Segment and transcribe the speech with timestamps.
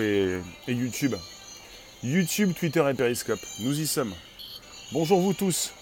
[0.00, 1.14] et, YouTube.
[2.02, 3.40] YouTube, Twitter et Periscope.
[3.60, 4.12] Nous y sommes.
[4.92, 5.72] Bonjour vous tous.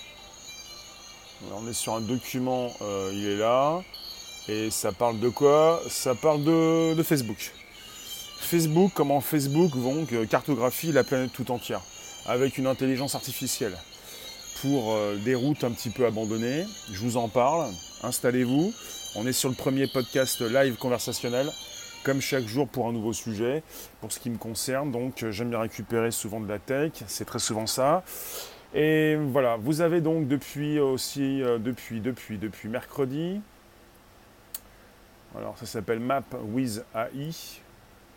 [1.53, 3.83] on est sur un document, euh, il est là.
[4.48, 5.80] Et ça parle de quoi?
[5.88, 7.53] Ça parle de, Facebook.
[8.40, 11.81] Facebook, comment Facebook donc, cartographie la planète tout entière
[12.26, 13.76] avec une intelligence artificielle
[14.60, 16.65] pour euh, des routes un petit peu abandonnées.
[16.92, 17.69] Je vous en parle.
[18.02, 18.73] Installez-vous.
[19.15, 21.52] On est sur le premier podcast live conversationnel
[22.02, 23.62] comme chaque jour pour un nouveau sujet.
[24.00, 27.38] Pour ce qui me concerne, donc j'aime bien récupérer souvent de la tech, c'est très
[27.38, 28.02] souvent ça.
[28.74, 33.41] Et voilà, vous avez donc depuis aussi, euh, depuis, depuis, depuis mercredi,
[35.37, 37.30] alors ça s'appelle Map with AI,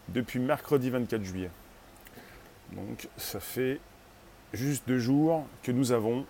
[0.09, 1.51] depuis mercredi 24 juillet.
[2.71, 3.79] Donc ça fait
[4.53, 6.25] juste deux jours que nous avons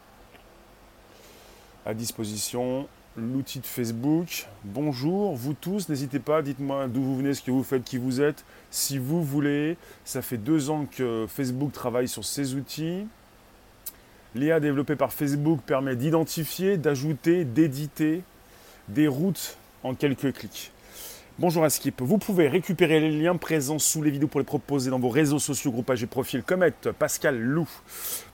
[1.86, 2.88] à disposition
[3.18, 4.48] l'outil de Facebook.
[4.64, 8.22] Bonjour, vous tous, n'hésitez pas, dites-moi d'où vous venez, ce que vous faites, qui vous
[8.22, 8.44] êtes.
[8.72, 13.08] Si vous voulez, ça fait deux ans que Facebook travaille sur ces outils.
[14.36, 18.22] L'IA développée par Facebook permet d'identifier, d'ajouter, d'éditer
[18.90, 20.72] des routes en quelques clics.
[21.38, 22.02] Bonjour à Skip.
[22.02, 25.38] Vous pouvez récupérer les liens présents sous les vidéos pour les proposer dans vos réseaux
[25.38, 26.42] sociaux, groupages et profils.
[26.42, 27.68] Comet, Pascal Lou.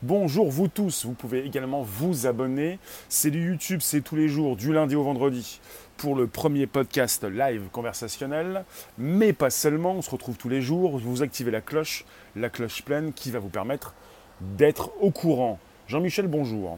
[0.03, 1.07] Bonjour vous tous.
[1.07, 2.77] Vous pouvez également vous abonner.
[3.09, 5.61] C'est du YouTube, c'est tous les jours, du lundi au vendredi,
[5.97, 8.65] pour le premier podcast live conversationnel.
[8.99, 10.99] Mais pas seulement, on se retrouve tous les jours.
[10.99, 12.05] Vous activez la cloche,
[12.35, 13.95] la cloche pleine qui va vous permettre
[14.41, 15.57] d'être au courant.
[15.87, 16.77] Jean-Michel, bonjour.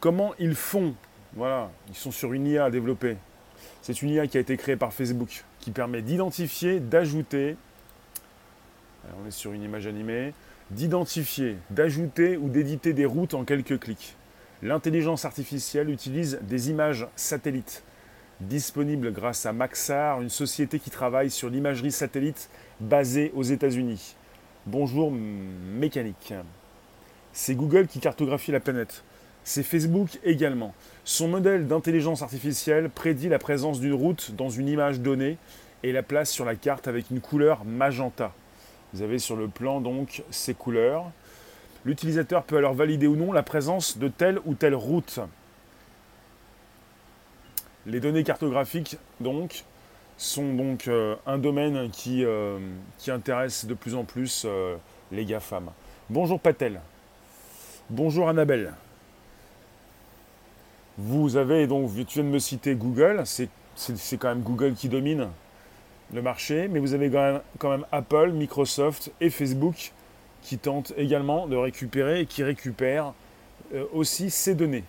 [0.00, 0.94] Comment ils font?
[1.34, 3.16] Voilà, ils sont sur une IA à développer.
[3.88, 7.56] C'est une IA qui a été créée par Facebook, qui permet d'identifier, d'ajouter,
[9.18, 10.34] on est sur une image animée,
[10.70, 14.14] d'identifier, d'ajouter ou d'éditer des routes en quelques clics.
[14.62, 17.82] L'intelligence artificielle utilise des images satellites
[18.40, 22.50] disponibles grâce à Maxar, une société qui travaille sur l'imagerie satellite
[22.80, 24.16] basée aux États-Unis.
[24.66, 26.34] Bonjour mécanique.
[27.32, 29.02] C'est Google qui cartographie la planète.
[29.44, 30.74] C'est Facebook également.
[31.04, 35.38] Son modèle d'intelligence artificielle prédit la présence d'une route dans une image donnée
[35.82, 38.32] et la place sur la carte avec une couleur magenta.
[38.92, 41.10] Vous avez sur le plan donc ces couleurs.
[41.84, 45.20] L'utilisateur peut alors valider ou non la présence de telle ou telle route.
[47.86, 49.64] Les données cartographiques donc
[50.18, 52.58] sont donc euh, un domaine qui, euh,
[52.98, 54.76] qui, intéresse de plus en plus euh,
[55.12, 55.70] les GAFAM.
[56.10, 56.80] Bonjour Patel.
[57.88, 58.74] Bonjour Annabelle.
[61.00, 63.48] Vous avez donc, tu viens de me citer Google, c'est
[64.18, 65.28] quand même Google qui domine
[66.12, 67.08] le marché, mais vous avez
[67.58, 69.92] quand même, Apple, Microsoft et Facebook
[70.42, 73.12] qui tentent également de récupérer et qui récupèrent
[73.74, 74.82] euh, aussi ces données.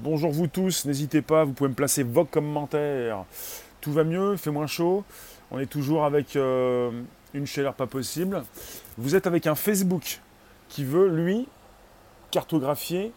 [0.00, 3.24] Bonjour vous tous, n'hésitez pas, vous pouvez me placer vos commentaires.
[3.80, 5.02] Tout va mieux, fait moins chaud,
[5.50, 6.90] on est toujours avec euh,
[7.32, 8.44] une chaleur pas possible.
[8.98, 10.20] Vous êtes avec un Facebook
[10.68, 11.48] qui veut, lui,
[12.30, 13.12] cartographier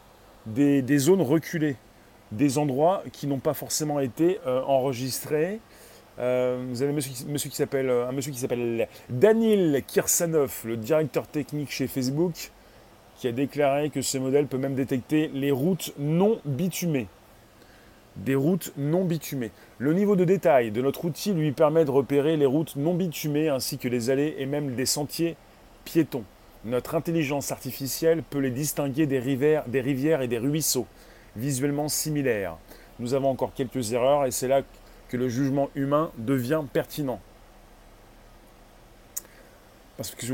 [0.46, 1.76] des, zones reculées,
[2.32, 5.60] des endroits qui n'ont pas forcément été euh, enregistrés.
[6.18, 12.52] Euh, vous avez un monsieur qui s'appelle Daniel Kirsanov, le directeur technique chez Facebook,
[13.18, 17.08] qui a déclaré que ce modèle peut même détecter les routes non bitumées.
[18.18, 19.52] Des routes non bitumées.
[19.78, 23.50] Le niveau de détail de notre outil lui permet de repérer les routes non bitumées
[23.50, 25.36] ainsi que les allées et même des sentiers
[25.84, 26.24] piétons.
[26.66, 30.88] Notre intelligence artificielle peut les distinguer des rivières, et des ruisseaux,
[31.36, 32.58] visuellement similaires.
[32.98, 34.64] Nous avons encore quelques erreurs et c'est là
[35.08, 37.20] que le jugement humain devient pertinent.
[39.96, 40.26] Parce que,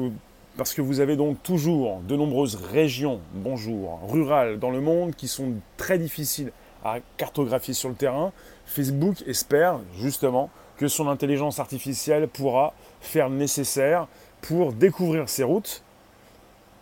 [0.55, 5.27] parce que vous avez donc toujours de nombreuses régions, bonjour, rurales dans le monde qui
[5.27, 6.53] sont très difficiles
[6.85, 8.31] à cartographier sur le terrain.
[8.65, 14.07] Facebook espère justement que son intelligence artificielle pourra faire le nécessaire
[14.41, 15.83] pour découvrir ces routes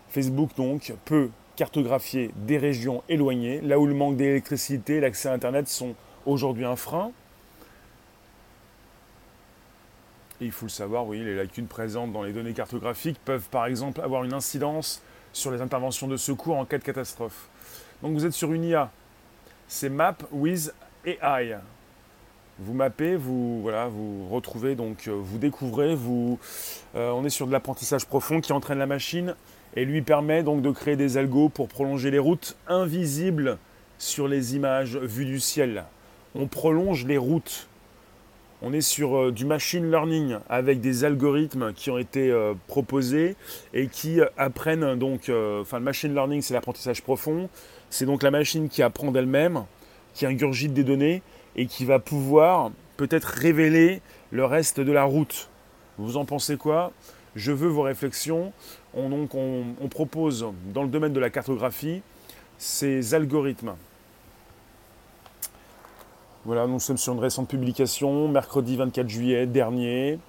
[0.09, 5.33] Facebook donc peut cartographier des régions éloignées, là où le manque d'électricité et l'accès à
[5.33, 5.93] Internet sont
[6.25, 7.11] aujourd'hui un frein.
[10.41, 13.65] Et il faut le savoir, oui, les lacunes présentes dans les données cartographiques peuvent par
[13.65, 15.01] exemple avoir une incidence
[15.33, 17.49] sur les interventions de secours en cas de catastrophe.
[18.01, 18.89] Donc vous êtes sur une IA,
[19.67, 20.73] c'est Map with
[21.05, 21.57] AI.
[22.61, 26.39] Vous mappez, vous, voilà, vous retrouvez, donc euh, vous découvrez, vous,
[26.95, 29.35] euh, on est sur de l'apprentissage profond qui entraîne la machine
[29.75, 33.57] et lui permet donc de créer des algos pour prolonger les routes invisibles
[33.97, 35.85] sur les images vues du ciel.
[36.35, 37.67] On prolonge les routes.
[38.61, 43.35] On est sur euh, du machine learning avec des algorithmes qui ont été euh, proposés
[43.73, 47.49] et qui apprennent donc, euh, enfin le machine learning c'est l'apprentissage profond,
[47.89, 49.63] c'est donc la machine qui apprend d'elle-même,
[50.13, 51.21] qui ingurgite des données
[51.55, 54.01] et qui va pouvoir peut-être révéler
[54.31, 55.49] le reste de la route.
[55.97, 56.91] Vous en pensez quoi?
[57.35, 58.51] Je veux vos réflexions.
[58.95, 62.01] On, donc, on, propose dans le domaine de la cartographie
[62.57, 63.75] ces algorithmes.
[66.45, 70.19] Voilà, nous sommes sur une récente publication, mercredi 24 juillet dernier,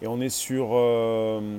[0.00, 1.58] et on est sur euh,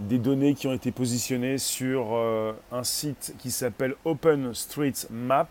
[0.00, 5.48] des données qui ont été positionnées sur euh, un site qui s'appelle OpenStreetMap.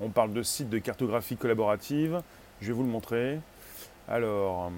[0.00, 2.20] On parle de site de cartographie collaborative.
[2.60, 3.40] Je vais vous le montrer.
[4.08, 4.70] Alors,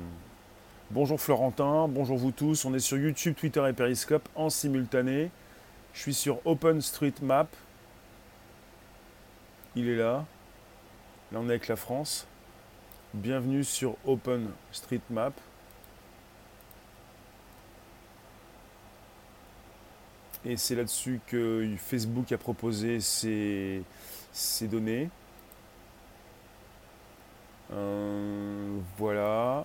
[0.91, 2.65] bonjour Florentin, bonjour vous tous.
[2.65, 5.31] On est sur YouTube, Twitter et Periscope en simultané.
[5.93, 7.49] Je suis sur OpenStreetMap.
[9.75, 10.25] Il est là.
[11.33, 12.27] Là, on est avec la France.
[13.15, 15.35] Bienvenue sur OpenStreetMap.
[20.45, 23.83] Et c'est là-dessus que Facebook a proposé ces,
[24.63, 25.11] données.
[27.73, 29.65] Euh, voilà.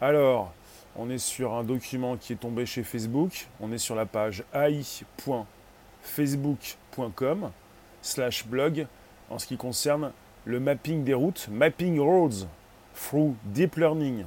[0.00, 0.52] Alors,
[0.96, 3.46] on est sur un document qui est tombé chez Facebook.
[3.60, 7.50] On est sur la page ai.facebook.com
[8.02, 8.86] slash blog
[9.30, 10.10] en ce qui concerne
[10.44, 12.46] le mapping des routes, mapping roads
[12.94, 14.24] through deep learning.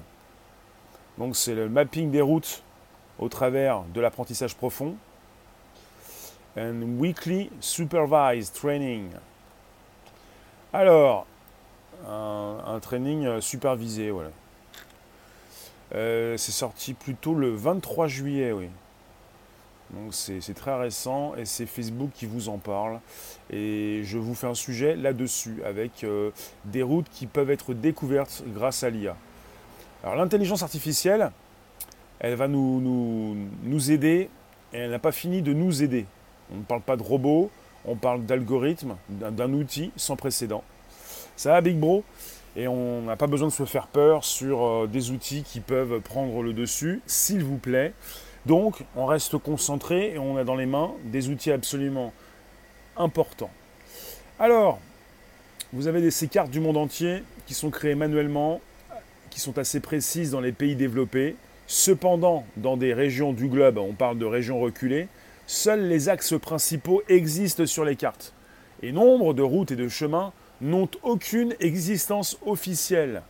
[1.18, 2.64] Donc c'est le mapping des routes
[3.20, 4.96] au travers de l'apprentissage profond
[6.58, 9.12] and weekly supervised training.
[10.74, 11.26] Alors,
[12.08, 14.30] un, training euh, supervisé, voilà.
[15.96, 18.70] Euh, c'est sorti plutôt le 23 juillet, oui.
[19.92, 23.00] Donc c'est très récent et c'est Facebook qui vous en parle.
[23.50, 26.32] Et je vous fais un sujet là-dessus avec euh,
[26.66, 29.16] des routes qui peuvent être découvertes grâce à l'IA.
[30.04, 31.32] Alors l'intelligence artificielle,
[32.20, 33.38] elle va nous,
[33.90, 34.30] aider
[34.74, 36.06] et elle n'a pas fini de nous aider.
[36.54, 37.50] On ne parle pas de robots,
[37.86, 40.64] on parle d'algorithme, d'un outil sans précédent.
[41.38, 42.04] Ça va, Big Bro?
[42.58, 46.02] Et on n'a pas besoin de se faire peur sur euh, des outils qui peuvent
[46.02, 47.94] prendre le dessus, s'il vous plaît.
[48.46, 52.12] Donc, on reste concentré et on a dans les mains des outils absolument
[52.98, 53.52] importants.
[54.40, 54.80] Alors,
[55.72, 58.60] vous avez ces cartes du monde entier qui sont créées manuellement,
[59.30, 61.36] qui sont assez précises dans les pays développés.
[61.68, 65.08] Cependant, dans des régions du globe, on parle de régions reculées,
[65.50, 68.34] Seuls les axes principaux existent sur les cartes.
[68.84, 73.22] Et nombre de routes et de chemins n'ont aucune existence officielle.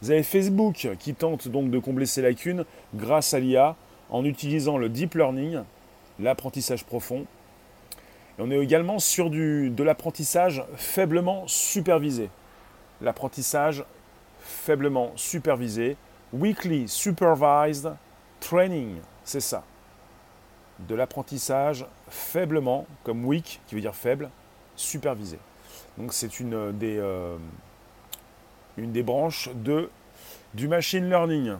[0.00, 2.64] Vous avez Facebook qui tente donc de combler ces lacunes
[2.94, 3.76] grâce à l'IA
[4.10, 5.60] en utilisant le deep learning,
[6.18, 7.26] l'apprentissage profond.
[8.38, 12.30] Et on est également sur de l'apprentissage faiblement supervisé.
[13.00, 13.84] L'apprentissage
[14.40, 15.96] faiblement supervisé,
[16.32, 17.92] weekly supervised
[18.40, 19.64] training, c'est ça
[20.88, 24.30] de l'apprentissage faiblement, comme weak, qui veut dire faible,
[24.76, 25.38] supervisé.
[25.98, 27.36] Donc c'est une des, euh,
[28.76, 29.90] une des branches de,
[30.54, 31.54] du machine learning.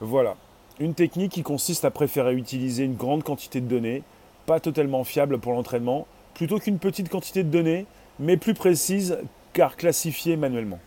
[0.00, 0.36] Voilà.
[0.78, 4.02] Une technique qui consiste à préférer utiliser une grande quantité de données,
[4.44, 7.86] pas totalement fiable pour l'entraînement, plutôt qu'une petite quantité de données,
[8.18, 9.18] mais plus précise
[9.52, 10.78] car classifiée manuellement.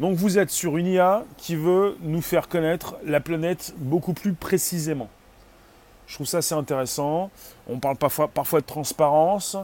[0.00, 4.32] Donc vous êtes sur une IA qui veut nous faire connaître la planète beaucoup plus
[4.32, 5.08] précisément.
[6.06, 7.30] Je trouve ça assez intéressant.
[7.68, 9.56] On parle parfois, de transparence.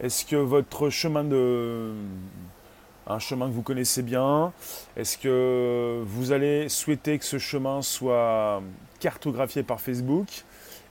[0.00, 1.92] Est-ce que votre chemin de.
[3.08, 4.52] Un chemin que vous connaissez bien,
[4.96, 8.60] est-ce que vous allez souhaiter que ce chemin soit
[8.98, 10.26] cartographié par Facebook?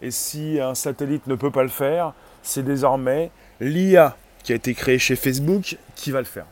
[0.01, 4.73] Et si un satellite ne peut pas le faire, c'est désormais l'IA qui a été
[4.73, 6.45] créée chez Facebook qui va le faire.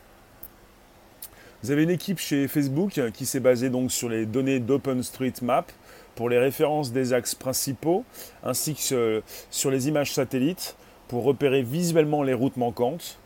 [1.63, 5.71] Vous avez une équipe chez Facebook qui s'est basée donc sur les données d'OpenStreetMap
[6.15, 8.03] pour les références des axes principaux,
[8.43, 10.75] ainsi que sur les images satellites,
[11.07, 13.19] pour repérer visuellement les routes manquantes.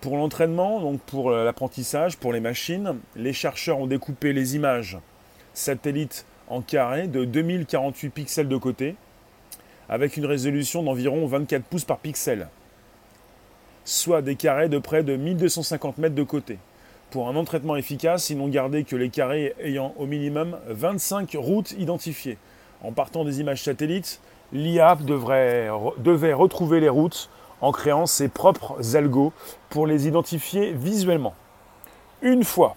[0.00, 4.98] Pour l'entraînement, donc pour l'apprentissage, pour les machines, les chercheurs ont découpé les images
[5.52, 8.96] satellites en carré de 2048 pixels de côté,
[9.88, 12.48] avec une résolution d'environ 24 pouces par pixel,
[13.84, 16.58] soit des carrés de près de 1250 mètres de côté.
[17.10, 21.72] Pour un entraînement efficace, ils n'ont gardé que les carrés ayant au minimum 25 routes
[21.72, 22.38] identifiées.
[22.84, 24.20] En partant des images satellites,
[24.52, 27.28] l'IA devait retrouver les routes
[27.60, 29.32] en créant ses propres algos
[29.70, 31.34] pour les identifier visuellement.
[32.22, 32.76] Une fois,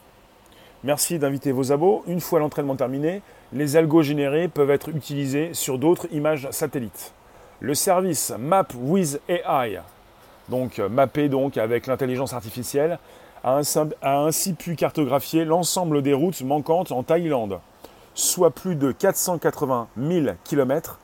[0.84, 3.22] merci d'inviter vos abos, une fois l'entraînement terminé,
[3.54, 7.13] les algos générés peuvent être utilisés sur d'autres images satellites.
[7.60, 9.80] Le service Map with AI,
[10.50, 12.98] donc mappé donc avec l'intelligence artificielle,
[13.43, 13.59] a
[14.03, 17.59] ainsi pu cartographier l'ensemble des routes manquantes en Thaïlande,
[18.13, 21.00] soit plus de 480 000 km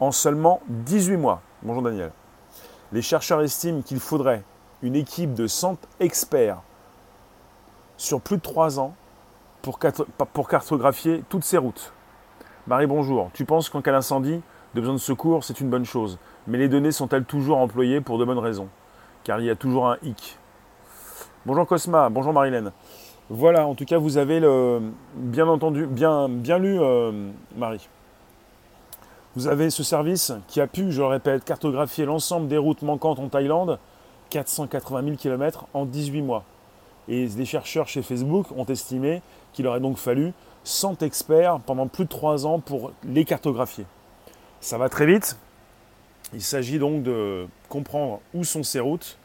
[0.00, 1.42] en seulement 18 mois.
[1.62, 2.12] Bonjour Daniel.
[2.92, 4.42] Les chercheurs estiment qu'il faudrait
[4.82, 6.62] une équipe de 100 experts
[7.98, 8.94] sur plus de 3 ans
[9.60, 9.78] pour,
[10.48, 11.92] cartographier toutes ces routes.
[12.66, 13.30] Marie, bonjour.
[13.32, 14.40] Tu penses qu'en cas d'incendie,
[14.74, 16.18] de besoin de secours, c'est une bonne chose.
[16.46, 18.68] Mais les données sont-elles toujours employées pour de bonnes raisons?
[19.24, 20.38] Car il y a toujours un hic.
[21.44, 22.70] Bonjour Cosma, bonjour Marilène.
[23.28, 24.40] Voilà, en tout cas, vous avez
[25.16, 27.88] bien entendu, bien, bien lu, euh, Marie.
[29.34, 33.18] Vous avez ce service qui a pu, je le répète, cartographier l'ensemble des routes manquantes
[33.18, 33.80] en Thaïlande,
[34.30, 36.44] 480 000 km en 18 mois.
[37.08, 39.20] Et les chercheurs chez Facebook ont estimé
[39.52, 43.86] qu'il aurait donc fallu 100 experts pendant plus de 3 ans pour les cartographier.
[44.60, 45.36] Ça va très vite.
[46.34, 49.18] Il s'agit donc de comprendre où sont ces routes.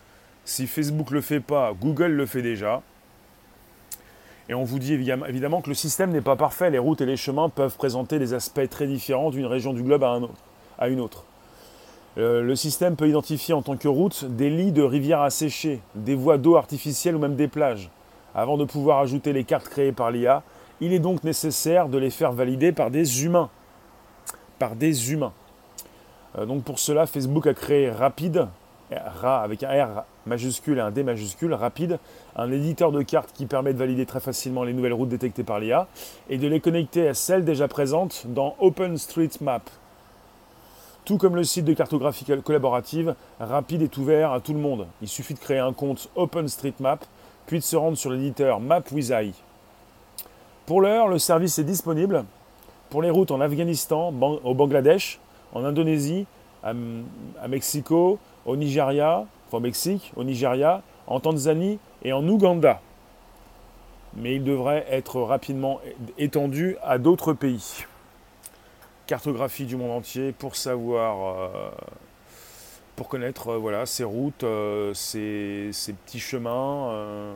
[0.47, 2.81] Si Facebook ne le fait pas, Google le fait déjà.
[4.47, 6.69] Et on vous dit évidemment que le système n'est pas parfait.
[6.69, 10.05] Les routes et les chemins peuvent présenter des aspects très différents d'une région du globe
[10.79, 11.25] à, une autre.
[12.17, 16.15] Euh, le système peut identifier en tant que route des lits de rivières asséchées, des
[16.15, 17.89] voies d'eau artificielles ou même des plages.
[18.33, 20.43] Avant de pouvoir ajouter les cartes créées par l'IA,
[20.79, 23.49] il est donc nécessaire de les faire valider par des humains.
[24.59, 25.33] Par des humains.
[26.37, 28.47] Euh, donc pour cela, Facebook a créé Rapid,
[28.91, 31.99] avec un R majuscule et un D majuscule, rapide,
[32.35, 35.59] un éditeur de cartes qui permet de valider très facilement les nouvelles routes détectées par
[35.59, 35.87] l'IA
[36.29, 39.69] et de les connecter à celles déjà présentes dans OpenStreetMap.
[41.03, 44.87] Tout comme le site de cartographie collaborative, Rapide est ouvert à tout le monde.
[45.01, 47.05] Il suffit de créer un compte OpenStreetMap,
[47.45, 49.33] puis de se rendre sur l'éditeur MapWithEye.
[50.65, 52.25] Pour l'heure, le service est disponible
[52.89, 54.13] pour les routes en Afghanistan,
[54.43, 55.19] au Bangladesh,
[55.53, 56.25] en Indonésie,
[56.63, 62.81] à Mexico, au Nigeria, au Mexique, au Nigeria, en Tanzanie et en Ouganda.
[64.15, 65.79] Mais il devrait être rapidement
[66.17, 67.85] étendu à d'autres pays.
[69.05, 71.69] Cartographie du monde entier pour savoir, euh,
[72.95, 75.71] pour connaître euh, voilà, ces routes, euh, ces,
[76.05, 77.35] petits chemins.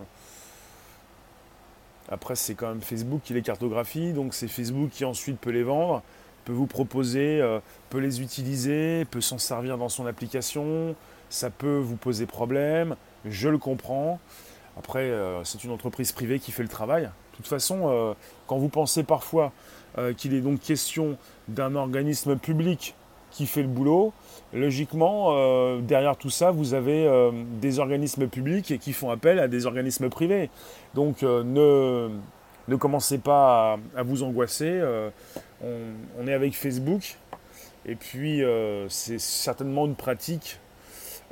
[2.10, 5.64] Après, c'est quand même Facebook qui les cartographie, donc c'est Facebook qui ensuite peut les
[5.64, 6.02] vendre
[6.46, 10.96] peut vous proposer, euh, peut les utiliser, peut s'en servir dans son application,
[11.30, 12.96] ça peut vous poser problème,
[13.26, 14.20] je le comprends.
[14.78, 17.04] Après, euh, c'est une entreprise privée qui fait le travail.
[17.04, 18.14] De toute façon, euh,
[18.48, 19.52] quand vous pensez parfois
[20.16, 21.18] qu'il est donc question
[21.50, 22.96] d'un organisme public
[23.30, 24.14] qui fait le boulot,
[24.54, 25.36] logiquement,
[25.82, 27.12] derrière tout ça, vous avez
[27.60, 30.50] des organismes publics qui font appel à des organismes privés.
[30.94, 32.10] Donc, ne,
[32.68, 34.82] ne commencez pas à, vous angoisser
[35.64, 37.18] on, est avec Facebook.
[37.86, 40.60] Et puis, euh, c'est certainement une pratique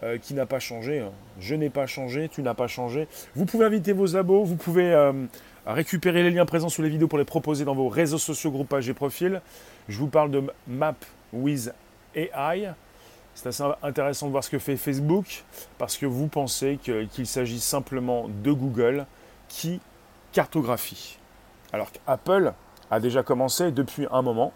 [0.03, 1.05] euh, qui n'a pas changé.
[1.39, 3.07] Je n'ai pas changé, tu n'as pas changé.
[3.35, 5.13] Vous pouvez inviter vos abos, vous pouvez euh,
[5.65, 8.89] récupérer les liens présents sous les vidéos pour les proposer dans vos réseaux sociaux, groupages
[8.89, 9.41] et profils.
[9.87, 10.95] Je vous parle de Map
[11.33, 11.71] with
[12.15, 12.71] AI.
[13.35, 15.43] C'est assez intéressant de voir ce que fait Facebook
[15.77, 19.05] parce que vous pensez qu'il s'agit simplement de Google
[19.47, 19.79] qui
[20.33, 21.18] cartographie.
[21.71, 22.53] Alors qu'Apple
[22.89, 24.51] a déjà commencé depuis un moment.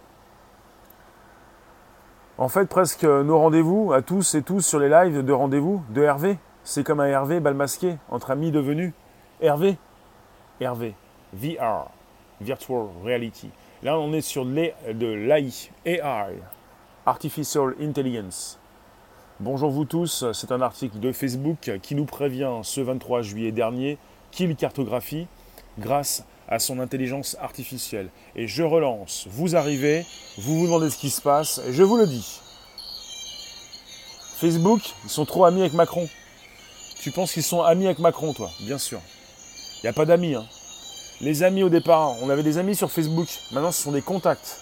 [2.39, 6.01] En fait, presque nos rendez-vous à tous et tous sur les lives de rendez-vous de
[6.01, 8.93] Hervé, c'est comme un Hervé bal masqué entre amis devenus.
[9.39, 9.77] Hervé,
[10.59, 10.95] Hervé,
[11.33, 11.91] VR,
[12.41, 13.51] Virtual Reality.
[13.83, 16.39] Là, on est sur de l'AI, AI,
[17.05, 18.59] Artificial Intelligence.
[19.39, 23.99] Bonjour vous tous, c'est un article de Facebook qui nous prévient ce 23 juillet dernier
[24.31, 25.27] qu'il cartographie
[25.77, 28.09] grâce à son intelligence artificielle.
[28.35, 30.05] Et je relance, vous arrivez,
[30.37, 32.39] vous vous demandez ce qui se passe, et je vous le dis.
[34.37, 36.07] Facebook, ils sont trop amis avec Macron.
[37.01, 38.49] Tu penses qu'ils sont amis avec Macron, toi?
[38.61, 38.99] Bien sûr.
[39.77, 40.35] Il n'y a pas d'amis.
[40.35, 40.45] Hein.
[41.21, 43.27] Les amis au départ, on avait des amis sur Facebook.
[43.51, 44.59] Maintenant, ce sont des contacts.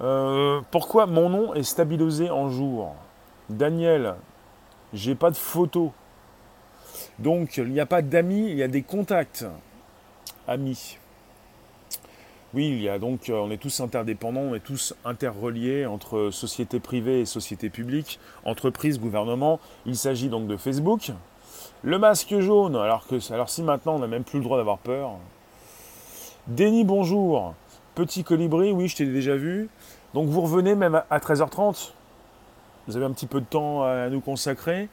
[0.00, 2.94] Euh, pourquoi mon nom est stabilisé en jour?
[3.50, 4.14] Daniel,
[4.92, 5.92] j'ai pas de photo.
[7.18, 9.44] Donc il n'y a pas d'amis, il y a des contacts.
[10.46, 10.98] Amis.
[12.54, 16.30] Oui, il y a donc, euh, on est tous interdépendants, on est tous interreliés entre
[16.30, 19.60] société privée et société publique, entreprise, gouvernement.
[19.84, 21.12] Il s'agit donc de Facebook.
[21.82, 24.78] Le masque jaune, alors, que, alors si maintenant on n'a même plus le droit d'avoir
[24.78, 25.18] peur.
[26.46, 27.54] Denis, bonjour.
[27.94, 29.68] Petit colibri, oui, je t'ai déjà vu.
[30.14, 31.92] Donc vous revenez même à 13h30.
[32.86, 34.88] Vous avez un petit peu de temps à nous consacrer?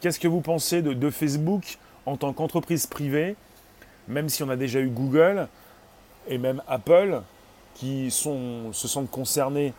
[0.00, 3.34] Qu'est-ce que vous pensez de, Facebook en tant qu'entreprise privée,
[4.06, 5.48] même si on a déjà eu Google
[6.28, 7.20] et même Apple
[7.74, 9.74] qui se sentent concernés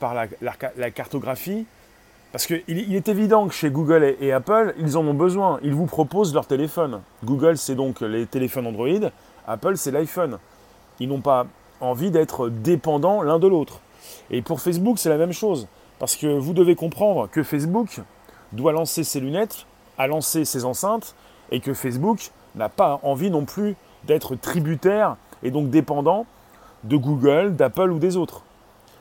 [0.00, 1.66] par la, cartographie?
[2.30, 5.60] Parce qu'il il est évident que chez Google et, Apple, ils en ont besoin.
[5.62, 7.00] Ils vous proposent leur téléphone.
[7.24, 9.08] Google, c'est donc les téléphones Android.
[9.46, 10.38] Apple, c'est l'iPhone.
[11.00, 11.46] Ils n'ont pas
[11.80, 13.80] envie d'être dépendants l'un de l'autre.
[14.30, 15.68] Et pour Facebook, c'est la même chose.
[15.98, 18.00] Parce que vous devez comprendre que Facebook,
[18.54, 19.66] doit lancer ses lunettes,
[19.98, 21.14] a lancé ses enceintes,
[21.50, 26.26] et que Facebook n'a pas envie non plus d'être tributaire et donc dépendant
[26.84, 28.42] de Google, d'Apple ou des autres.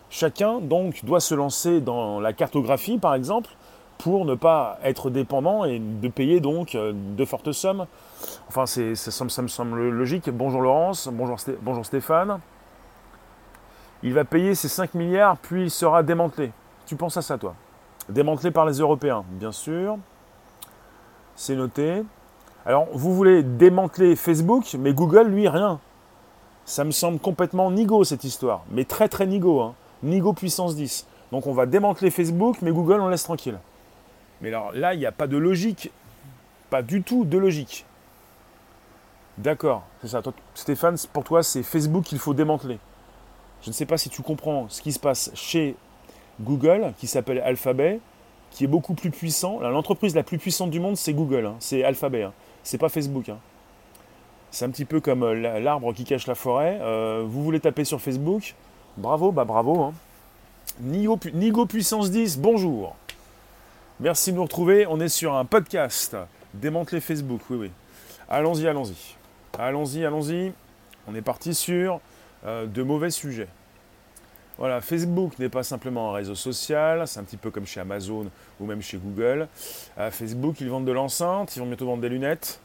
[0.09, 3.49] Chacun donc doit se lancer dans la cartographie par exemple
[3.97, 7.85] pour ne pas être dépendant et de payer donc euh, de fortes sommes.
[8.47, 10.29] Enfin, c'est, ça, me semble logique.
[10.29, 12.39] Bonjour Laurence, bonjour, bonjour Stéphane.
[14.01, 16.51] Il va payer ses 5 milliards, puis il sera démantelé.
[16.85, 17.55] Tu penses à ça, toi?
[18.09, 19.97] Démantelé par les Européens, bien sûr.
[21.35, 22.03] C'est noté.
[22.65, 25.79] Alors, vous voulez démanteler Facebook, mais Google, lui, rien.
[26.65, 28.63] Ça me semble complètement nigo, cette histoire.
[28.71, 29.61] Mais très, très nigo.
[29.61, 29.75] Hein.
[30.01, 31.07] Nigo puissance 10.
[31.31, 33.57] Donc, on va démanteler Facebook, mais Google, on laisse tranquille.
[34.41, 35.91] Mais alors là, il n'y a pas de logique.
[36.69, 37.85] Pas du tout de logique.
[39.37, 40.21] D'accord, c'est ça.
[40.53, 42.79] Stéphane, pour toi, c'est Facebook qu'il faut démanteler.
[43.61, 45.75] Je ne sais pas si tu comprends ce qui se passe chez
[46.41, 47.99] Google, qui s'appelle Alphabet,
[48.51, 49.59] qui est beaucoup plus puissant.
[49.59, 51.45] L'entreprise la plus puissante du monde, c'est Google.
[51.45, 51.55] Hein.
[51.59, 52.23] C'est Alphabet.
[52.23, 52.33] Hein.
[52.63, 53.29] C'est pas Facebook.
[53.29, 53.37] Hein.
[54.51, 56.77] C'est un petit peu comme euh, l'arbre qui cache la forêt.
[56.81, 58.53] Euh, vous voulez taper sur Facebook?
[58.97, 59.91] Bravo, bah bravo.
[60.79, 62.95] Nigo, Puissance 10, bonjour.
[63.99, 64.85] Merci de nous retrouver.
[64.87, 66.15] On est sur un podcast.
[66.53, 67.71] Démanteler Facebook, oui, oui.
[68.29, 69.15] Allons-y, allons-y.
[69.57, 70.53] Allons-y, allons-y.
[71.07, 71.99] On est parti sur
[72.45, 73.47] euh, de mauvais sujets.
[74.57, 78.29] Voilà, Facebook n'est pas simplement un réseau social, c'est un petit peu comme chez Amazon
[78.59, 79.47] ou même chez Google.
[79.97, 82.59] Euh, Facebook, ils vendent de l'enceinte, ils vont bientôt vendre des lunettes.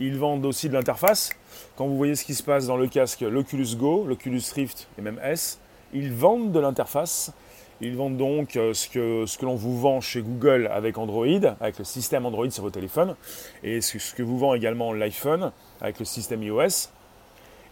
[0.00, 1.30] Ils vendent aussi de l'interface.
[1.76, 5.02] Quand vous voyez ce qui se passe dans le casque, l'Oculus Go, l'Oculus Rift et
[5.02, 5.60] même S,
[5.92, 7.32] ils vendent de l'interface.
[7.80, 11.26] Ils vendent donc euh, ce que, ce que l'on vous vend chez Google avec Android,
[11.60, 13.14] avec le système Android sur vos téléphones,
[13.62, 16.88] et ce, que vous vend également l'iPhone avec le système iOS.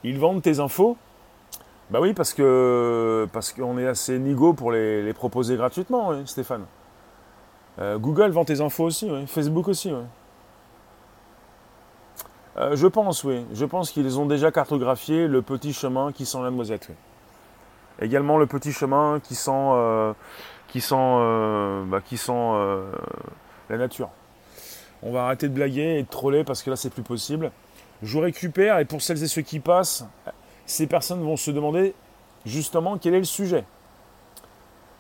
[0.04, 0.96] Ils vendent tes infos.
[1.92, 6.64] Bah oui, parce que parce qu'on est assez nigo pour les, proposer gratuitement, Stéphane.
[7.78, 9.92] Euh, Google vend tes infos aussi, Facebook aussi.
[12.56, 13.44] Euh, je pense, oui.
[13.52, 16.88] Je pense qu'ils ont déjà cartographié le petit chemin qui sent la noisette.
[18.00, 20.14] Également le petit chemin qui sent, euh,
[20.68, 20.94] qui sent,
[21.88, 22.32] bah, qui sent
[23.68, 24.08] la nature.
[25.02, 27.52] On va arrêter de blaguer et de troller parce que là c'est plus possible.
[28.02, 30.06] Je vous récupère et pour celles et ceux qui passent,
[30.72, 31.94] ces personnes vont se demander
[32.46, 33.64] justement quel est le sujet.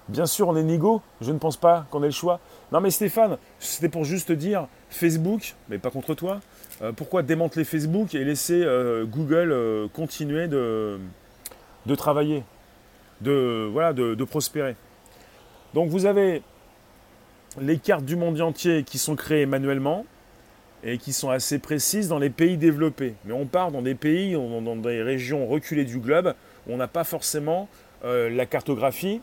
[0.08, 2.40] Bien sûr, on est nigo, je ne pense pas qu'on ait le choix.
[2.72, 6.40] Non mais Stéphane, c'était pour juste dire Facebook, mais pas contre toi,
[6.96, 8.66] pourquoi démanteler Facebook et laisser
[9.06, 10.98] Google continuer de,
[11.96, 12.42] travailler
[13.22, 14.76] de, prospérer?
[15.72, 16.42] Donc vous avez
[17.60, 20.04] les cartes du monde entier qui sont créées manuellement
[20.84, 23.14] et qui sont assez précises dans les pays développés.
[23.24, 26.34] Mais on part dans des pays, dans des régions reculées du globe,
[26.66, 27.68] où on n'a pas forcément
[28.04, 29.20] euh, la cartographie,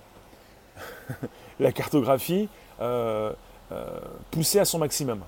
[1.60, 2.48] la cartographie
[2.82, 3.34] euh,
[3.72, 3.86] euh,
[4.32, 5.22] poussée à son maximum.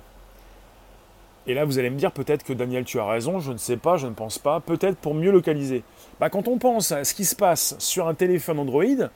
[1.47, 3.77] Et là, vous allez me dire peut-être que Daniel, tu as raison, je ne sais
[3.77, 5.83] pas, je ne pense pas, peut-être pour mieux localiser.
[6.19, 9.09] Bah, quand on pense à ce qui se passe sur un téléphone Android,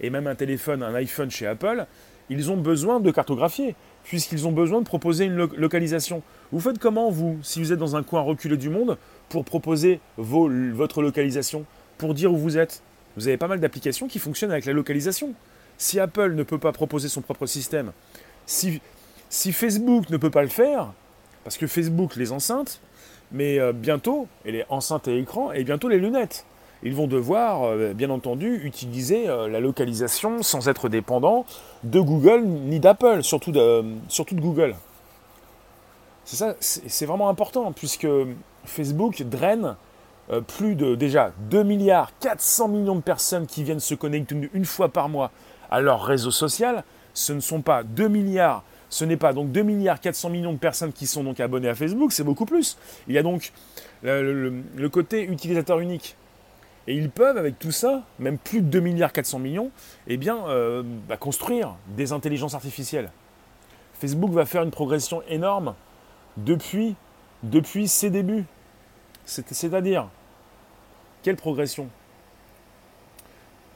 [0.00, 1.86] et même un téléphone, un iPhone chez Apple,
[2.30, 6.22] ils ont besoin de cartographier, puisqu'ils ont besoin de proposer une localisation.
[6.52, 8.96] Vous faites comment, vous, si vous êtes dans un coin reculé du monde,
[9.28, 11.64] pour proposer votre localisation,
[11.98, 12.82] pour dire où vous êtes?
[13.16, 15.34] Vous avez pas mal d'applications qui fonctionnent avec la localisation.
[15.78, 17.92] Si Apple ne peut pas proposer son propre système,
[18.46, 18.80] si,
[19.30, 20.92] Facebook ne peut pas le faire,
[21.42, 22.80] parce que Facebook, les enceintes,
[23.32, 26.44] mais euh, bientôt, et les enceintes et écrans, et bientôt les lunettes.
[26.84, 31.46] Ils vont devoir, euh, bien entendu, utiliser euh, la localisation sans être dépendants
[31.82, 34.76] de Google ni d'Apple, surtout de, surtout de Google.
[36.24, 38.08] C'est ça, c'est vraiment important, puisque
[38.64, 39.76] Facebook draine
[40.56, 44.88] plus de déjà 2 milliards 400 millions de personnes qui viennent se connecter une fois
[44.88, 45.30] par mois
[45.70, 46.82] à leur réseau social.
[47.12, 50.58] Ce ne sont pas 2 milliards ce n'est pas donc 2 milliards 400 millions de
[50.58, 52.78] personnes qui sont donc abonnées à Facebook, c'est beaucoup plus.
[53.08, 53.52] Il y a donc
[54.04, 56.16] le, côté utilisateur unique.
[56.86, 59.70] Et ils peuvent, avec tout ça, même plus de 2 milliards 400 millions,
[60.06, 63.10] eh bien, euh, bah, construire des intelligences artificielles.
[63.94, 65.74] Facebook va faire une progression énorme
[66.36, 66.94] depuis,
[67.42, 68.44] depuis ses débuts.
[69.24, 70.08] C'est-à-dire,
[71.22, 71.88] quelle progression?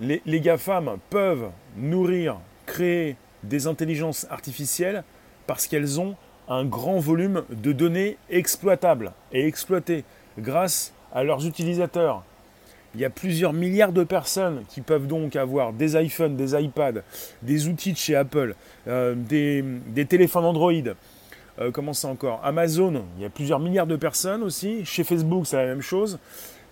[0.01, 5.03] Les, les GAFAM peuvent nourrir, créer des intelligences artificielles
[5.47, 6.15] parce qu'elles ont
[6.49, 10.05] un grand volume de données exploitables et exploitées
[10.39, 12.23] grâce à leurs utilisateurs.
[12.99, 17.03] Il y a plusieurs milliards de personnes qui peuvent donc avoir des iPhones, des iPads,
[17.43, 18.57] des outils de chez Apple,
[18.89, 20.73] euh, des, téléphones Android.
[21.61, 24.85] Euh, comment ça encore Amazon, il y a plusieurs milliards de personnes aussi.
[24.85, 26.19] Chez Facebook, c'est la même chose.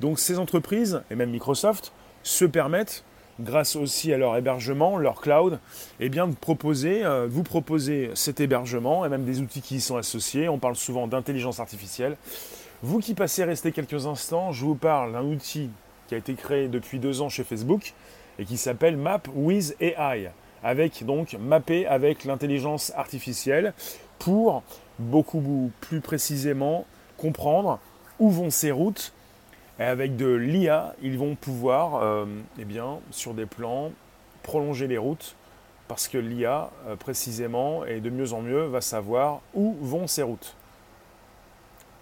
[0.00, 1.92] Donc ces entreprises, et même Microsoft,
[2.24, 3.04] se permettent
[3.38, 5.60] grâce aussi à leur hébergement, leur cloud,
[6.00, 9.80] eh bien de proposer, euh, vous proposer cet hébergement et même des outils qui y
[9.80, 10.48] sont associés.
[10.48, 12.16] On parle souvent d'intelligence artificielle.
[12.82, 15.70] Vous qui passez rester quelques instants, je vous parle d'un outil
[16.08, 17.94] qui a été créé depuis deux ans chez Facebook
[18.38, 20.30] et qui s'appelle Map with AI,
[20.62, 23.72] avec donc mapper avec l'intelligence artificielle
[24.18, 24.62] pour
[24.98, 27.78] beaucoup plus précisément comprendre
[28.18, 29.12] où vont ces routes.
[29.78, 32.24] Et avec de l'IA, ils vont pouvoir, euh,
[32.58, 33.92] eh bien, sur des plans,
[34.42, 35.36] prolonger les routes
[35.88, 40.22] parce que l'IA, euh, précisément, et de mieux en mieux, va savoir où vont ces
[40.22, 40.56] routes.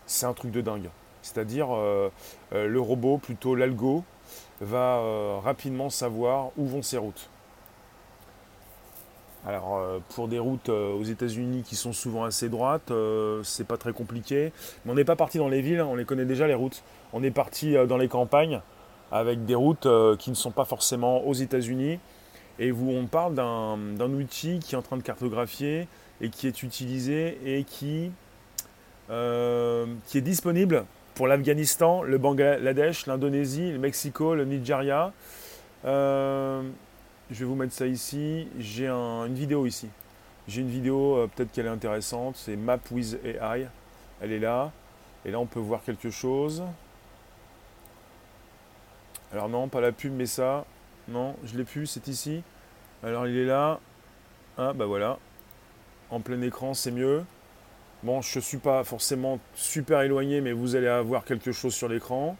[0.06, 0.88] C'est un truc de dingue.
[1.24, 2.10] C'est-à-dire, euh,
[2.52, 4.04] le robot, plutôt l'algo,
[4.60, 5.00] va
[5.42, 7.28] rapidement savoir où vont ces routes.
[9.46, 13.66] Alors euh, pour des routes euh, aux États-Unis qui sont souvent assez droites, euh, c'est
[13.66, 14.52] pas très compliqué.
[14.84, 16.82] Mais on n'est pas parti dans les villes, on les connaît déjà les routes.
[17.12, 18.60] On est parti dans les campagnes
[19.12, 19.87] avec des routes
[20.18, 22.00] qui ne sont pas forcément aux États-Unis.
[22.58, 25.88] Et où on parle d'un outil qui est en train de cartographier
[26.20, 28.10] et qui est utilisé et qui
[29.10, 30.84] est disponible
[31.14, 35.12] pour l'Afghanistan, le Bangladesh, l'Indonésie, le Mexico, le Nigeria.
[35.85, 38.48] Je vais vous mettre ça ici.
[38.59, 39.88] J'ai une vidéo ici.
[40.46, 42.37] J'ai une vidéo, euh, peut-être qu'elle est intéressante.
[42.37, 43.66] C'est Map with AI.
[44.20, 44.72] Elle est là.
[45.24, 46.62] Et là, on peut voir quelque chose.
[49.33, 50.66] Alors non, pas la pub, mais ça.
[51.09, 52.42] Non, je l'ai plus, c'est ici.
[53.03, 53.81] Alors il est là.
[54.59, 55.18] Ah bah voilà.
[56.11, 57.24] En plein écran, c'est mieux.
[58.04, 61.88] Bon, je ne suis pas forcément super éloigné, mais vous allez avoir quelque chose sur
[61.88, 62.36] l'écran.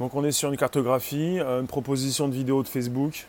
[0.00, 3.28] Donc on est sur une cartographie, euh, une proposition de vidéo de Facebook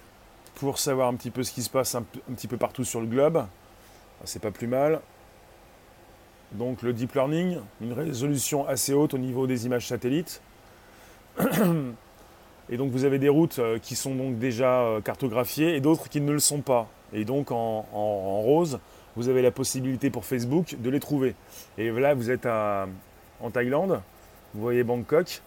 [0.55, 3.05] pour savoir un petit peu ce qui se passe un, petit peu partout sur le
[3.05, 3.37] globe.
[3.37, 5.01] Ah, c'est pas plus mal.
[6.53, 10.41] Donc le deep learning, une résolution assez haute au niveau des images satellites.
[12.71, 16.09] Et donc vous avez des routes euh, qui sont donc déjà euh, cartographiées et d'autres
[16.09, 16.87] qui ne le sont pas.
[17.13, 18.79] Et donc en, rose,
[19.15, 21.35] vous avez la possibilité pour Facebook de les trouver.
[21.77, 24.01] Et là, vous êtes en Thaïlande,
[24.53, 25.41] vous voyez Bangkok,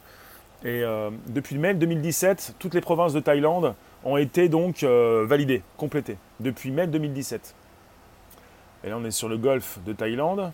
[0.64, 5.62] et euh, depuis mai 2017, toutes les provinces de Thaïlande ont été donc euh, validées,
[5.76, 7.54] complétées, depuis mai 2017.
[8.82, 10.52] Et là, on est sur le golfe de Thaïlande.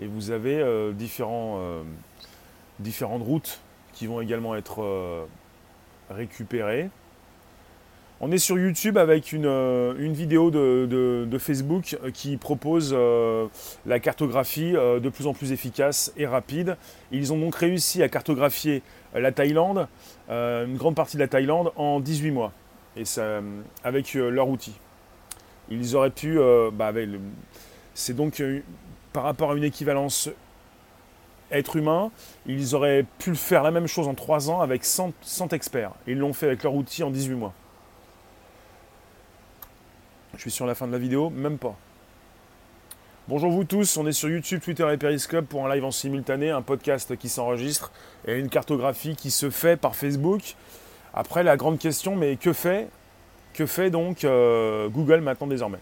[0.00, 1.62] Et vous avez euh, différentes
[3.22, 3.60] routes
[3.94, 5.26] qui vont également être
[6.08, 6.88] récupérées.
[8.20, 13.46] On est sur YouTube avec une, euh, vidéo de, Facebook qui propose euh,
[13.86, 16.76] la cartographie euh, de plus en plus efficace et rapide.
[17.12, 18.82] Ils ont donc réussi à cartographier
[19.14, 19.86] la Thaïlande,
[20.28, 22.52] une grande partie de la Thaïlande, en 18 mois,
[23.84, 24.74] avec leur outil.
[25.70, 26.38] Ils auraient pu,
[26.72, 26.92] bah,
[27.94, 28.42] c'est donc
[29.12, 30.28] par rapport à une équivalence
[31.50, 32.10] être humain,
[32.46, 35.92] ils auraient pu faire la même chose en 3 ans avec 100, 100 experts.
[36.06, 37.54] Ils l'ont fait avec leur outil en 18 mois.
[40.34, 41.74] Je suis sur la fin de la vidéo, même pas.
[43.28, 46.50] Bonjour vous tous, on est sur YouTube, Twitter et Periscope pour un live en simultané,
[46.50, 47.92] un podcast qui s'enregistre
[48.26, 50.54] et une cartographie qui se fait par Facebook.
[51.14, 52.88] Après la grande question, mais que fait,
[53.54, 55.80] que fait donc euh, Google maintenant désormais?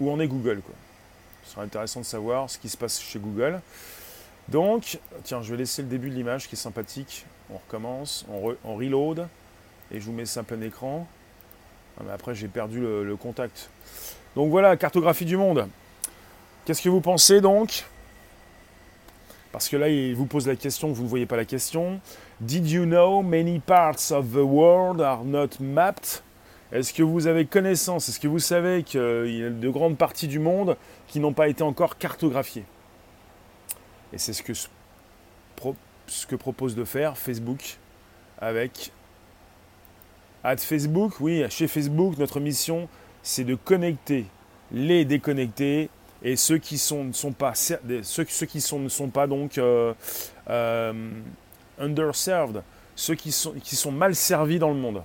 [0.00, 0.74] Où en est Google quoi?
[1.44, 3.60] Ce serait intéressant de savoir ce qui se passe chez Google.
[4.48, 7.24] Donc, tiens, je vais laisser le début de l'image qui est sympathique.
[7.50, 9.26] On recommence, on, on reload
[9.90, 11.06] et je vous mets ça en plein écran.
[11.98, 13.70] Ah, après, j'ai perdu le, contact.
[14.34, 15.68] Donc voilà, cartographie du monde.
[16.64, 17.84] Qu'est-ce que vous pensez donc?
[19.52, 22.00] Parce que là, il vous pose la question, vous ne voyez pas la question.
[22.40, 26.22] Did you know many parts of the world are not mapped?
[26.72, 28.08] Est-ce que vous avez connaissance?
[28.08, 31.48] Est-ce que vous savez qu'il y a de grandes parties du monde qui n'ont pas
[31.48, 32.64] été encore cartographiées?
[34.12, 37.78] Et c'est ce que, ce que propose de faire Facebook
[38.38, 38.92] avec
[40.54, 42.88] Facebook, oui, chez Facebook, notre mission,
[43.22, 44.26] c'est de connecter
[44.70, 45.90] les déconnectés
[46.22, 49.92] et ceux qui ne sont pas donc euh,
[50.48, 51.10] euh,
[51.78, 52.62] underserved,
[52.94, 55.02] ceux qui sont, mal servis dans le monde.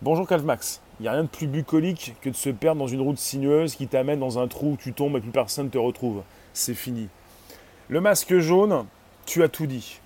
[0.00, 0.80] Bonjour Calmax.
[0.98, 3.74] Il n'y a rien de plus bucolique que de se perdre dans une route sinueuse
[3.74, 6.22] qui t'amène dans un trou où tu tombes et plus personne ne te retrouve.
[6.52, 7.08] C'est fini.
[7.88, 8.86] Le masque jaune,
[9.26, 10.00] tu as tout dit.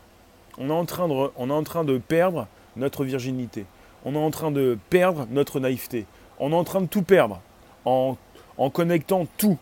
[0.57, 3.67] On est en train de perdre notre virginité
[4.05, 6.07] on est en train de perdre notre naïveté.
[6.39, 7.41] On est en train de tout perdre
[7.85, 8.17] en,
[8.73, 9.59] connectant tout.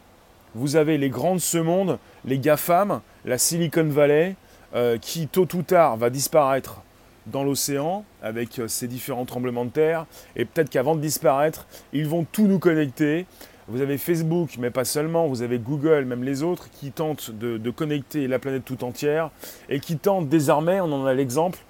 [0.54, 4.36] Vous avez les grands de ce monde, les GAFAM, la Silicon Valley,
[4.74, 6.82] euh, qui tôt ou tard va disparaître
[7.26, 10.06] dans l'océan avec euh, ces différents tremblements de terre.
[10.36, 13.26] Et peut-être qu'avant de disparaître, ils vont tout nous connecter.
[13.68, 17.70] Vous avez Facebook, mais pas seulement, vous avez Google, même les autres, qui tentent de
[17.70, 19.30] connecter la planète tout entière
[19.68, 21.60] et qui tentent désormais, on en a l'exemple,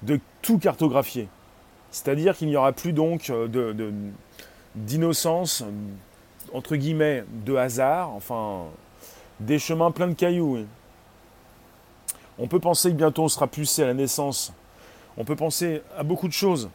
[0.00, 1.28] de tout cartographier.
[1.92, 3.92] C'est-à-dire qu'il n'y aura plus donc euh,
[4.74, 5.62] d'innocence,
[6.52, 8.64] entre guillemets, de hasard, enfin,
[9.38, 10.66] des chemins pleins de cailloux.
[12.38, 14.54] On peut penser que bientôt on sera poussé à la naissance.
[15.18, 16.70] On peut penser à beaucoup de choses.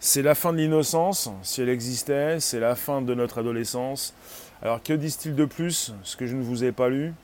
[0.00, 4.14] C'est la fin de l'innocence, si elle existait, c'est la fin de notre adolescence.
[4.62, 7.14] Alors que disent-ils de plus Ce que je ne vous ai pas lu,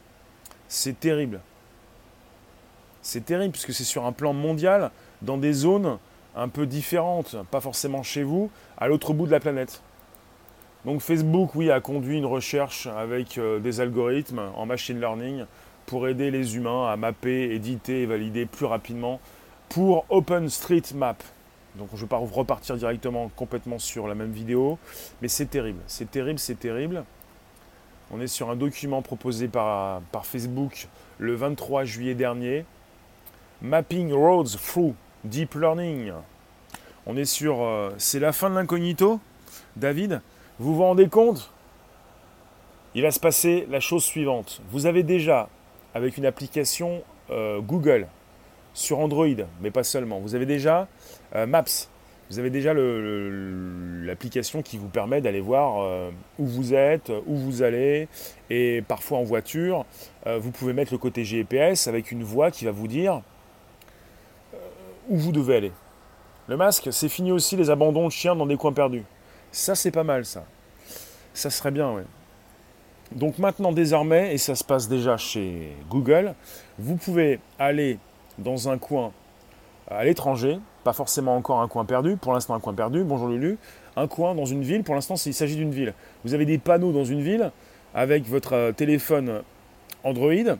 [0.66, 1.40] c'est terrible.
[3.02, 5.98] C'est terrible puisque c'est sur un plan mondial, dans des zones
[6.36, 9.82] un peu différentes, pas forcément chez vous, à l'autre bout de la planète.
[10.84, 15.46] Donc Facebook, oui, a conduit une recherche avec euh, des algorithmes en machine learning
[15.86, 19.20] pour aider les humains à mapper, éditer et valider plus rapidement
[19.68, 21.22] pour OpenStreetMap.
[21.76, 24.78] Donc je ne vais pas repartir directement complètement sur la même vidéo,
[25.22, 27.04] mais c'est terrible, c'est terrible, c'est terrible.
[28.10, 32.64] On est sur un document proposé par, par Facebook le 23 juillet dernier.
[33.62, 36.12] Mapping Roads Through Deep Learning.
[37.06, 37.62] On est sur...
[37.62, 39.20] Euh, c'est la fin de l'incognito,
[39.76, 40.20] David.
[40.58, 41.50] Vous vous rendez compte?
[42.94, 44.60] Il va se passer la chose suivante.
[44.70, 45.48] Vous avez déjà,
[45.94, 48.06] avec une application euh, Google,
[48.74, 49.26] sur Android,
[49.60, 50.20] mais pas seulement.
[50.20, 50.88] Vous avez déjà
[51.34, 51.88] euh, Maps.
[52.30, 58.08] Vous avez déjà l'application qui vous permet d'aller voir où vous êtes, où vous allez,
[58.48, 59.84] et parfois en voiture,
[60.24, 63.20] vous pouvez mettre le côté GPS avec une voix qui va vous dire
[65.08, 65.72] où vous devez aller.
[66.46, 69.04] Le masque, c'est fini aussi les abandons de chiens dans des coins perdus.
[69.50, 70.44] Ça, c'est pas mal, ça.
[71.32, 72.02] Ça serait bien, oui.
[73.12, 76.34] Donc maintenant, désormais, et ça se passe déjà chez Google,
[76.78, 77.98] vous pouvez aller
[78.38, 79.12] dans un coin
[79.88, 83.58] à l'étranger, pas forcément encore un coin perdu, pour l'instant un coin perdu, bonjour Lulu,
[83.96, 85.94] un coin dans une ville, pour l'instant il s'agit d'une ville.
[86.24, 87.52] Vous avez des panneaux dans une ville
[87.94, 89.42] avec votre euh, téléphone
[90.02, 90.56] Android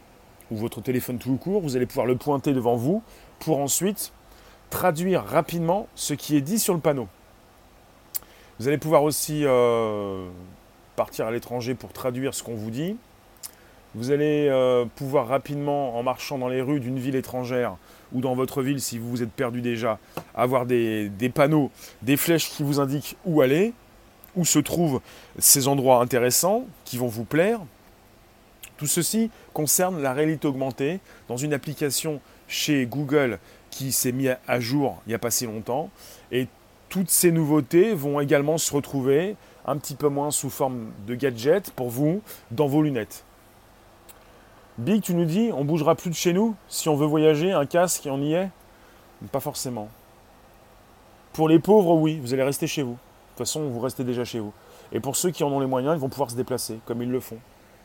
[0.51, 3.03] ou votre téléphone tout court, vous allez pouvoir le pointer devant vous
[3.41, 4.13] pour ensuite
[4.71, 7.09] traduire rapidement ce qui est dit sur le panneau.
[8.59, 10.29] Vous allez pouvoir aussi euh,
[10.97, 12.97] partir à l'étranger pour traduire ce qu'on vous dit.
[13.97, 17.77] Vous allez euh, pouvoir rapidement, en marchant dans les rues d'une ville étrangère
[18.13, 19.99] ou dans votre ville, si vous vous êtes perdu déjà,
[20.35, 21.71] avoir des, panneaux,
[22.03, 23.73] des flèches qui vous indiquent où aller,
[24.37, 25.01] où se trouvent
[25.39, 27.61] ces endroits intéressants qui vont vous plaire.
[28.77, 33.39] Tout ceci concerne la réalité augmentée dans une application chez Google
[33.75, 35.91] qui s'est mise à jour il n'y a pas si longtemps.
[36.31, 36.47] Et
[36.89, 41.71] toutes ces nouveautés vont également se retrouver un petit peu moins sous forme de gadgets
[41.71, 43.25] pour vous dans vos lunettes.
[44.79, 47.67] Big, tu nous dis, on bougera plus de chez nous si on veut voyager, un
[47.67, 48.51] casque et on y est?
[49.33, 49.89] Pas forcément.
[51.33, 52.93] Pour les pauvres, oui, vous allez rester chez vous.
[52.93, 52.99] De
[53.37, 54.53] toute façon, vous restez déjà chez vous.
[54.93, 57.11] Et pour ceux qui en ont les moyens, ils vont pouvoir se déplacer, comme ils
[57.11, 57.39] le font.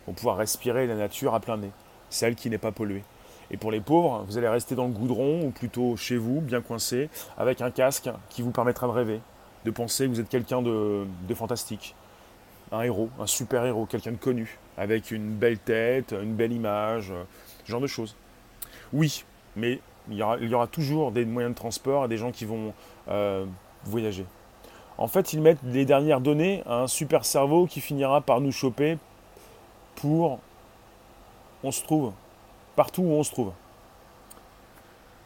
[0.04, 1.72] Ils vont pouvoir respirer la nature à plein nez,
[2.10, 3.04] celle qui n'est pas polluée.
[3.52, 6.62] Et pour les pauvres, vous allez rester dans le goudron, ou plutôt chez vous, bien
[6.62, 9.22] coincé, avec un casque qui vous permettra de rêver,
[9.66, 11.96] de penser que vous êtes quelqu'un de, fantastique.
[12.72, 17.12] Un héros, un super héros, quelqu'un de connu avec une belle tête, une belle image,
[17.66, 18.16] ce genre de choses.
[18.94, 22.74] Oui, mais il y, aura, toujours des moyens de transport et des gens qui vont
[23.10, 23.46] euh,
[23.84, 24.26] voyager.
[24.98, 28.52] En fait, ils mettent les dernières données à un super cerveau qui finira par nous
[28.52, 28.98] choper
[29.96, 30.40] pour
[31.64, 32.14] on se trouve,
[32.98, 33.52] où on se trouve.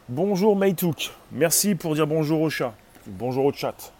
[0.08, 2.74] Bonjour Maytouk, merci pour dire bonjour au chat,
[3.06, 3.92] bonjour au chat.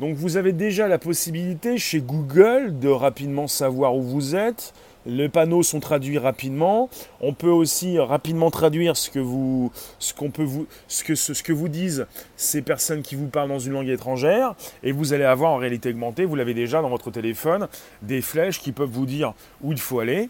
[0.00, 4.74] Donc vous avez déjà la possibilité chez Google de rapidement savoir où vous êtes.
[5.06, 6.90] Les panneaux sont traduits rapidement.
[7.20, 11.42] On peut aussi rapidement traduire ce que vous, ce qu'on peut vous, ce que, ce,
[11.42, 14.54] que vous disent ces personnes qui vous parlent dans une langue étrangère.
[14.82, 17.68] Et vous allez avoir en réalité augmentée, vous l'avez déjà dans votre téléphone,
[18.02, 20.28] des flèches qui peuvent vous dire où il faut aller.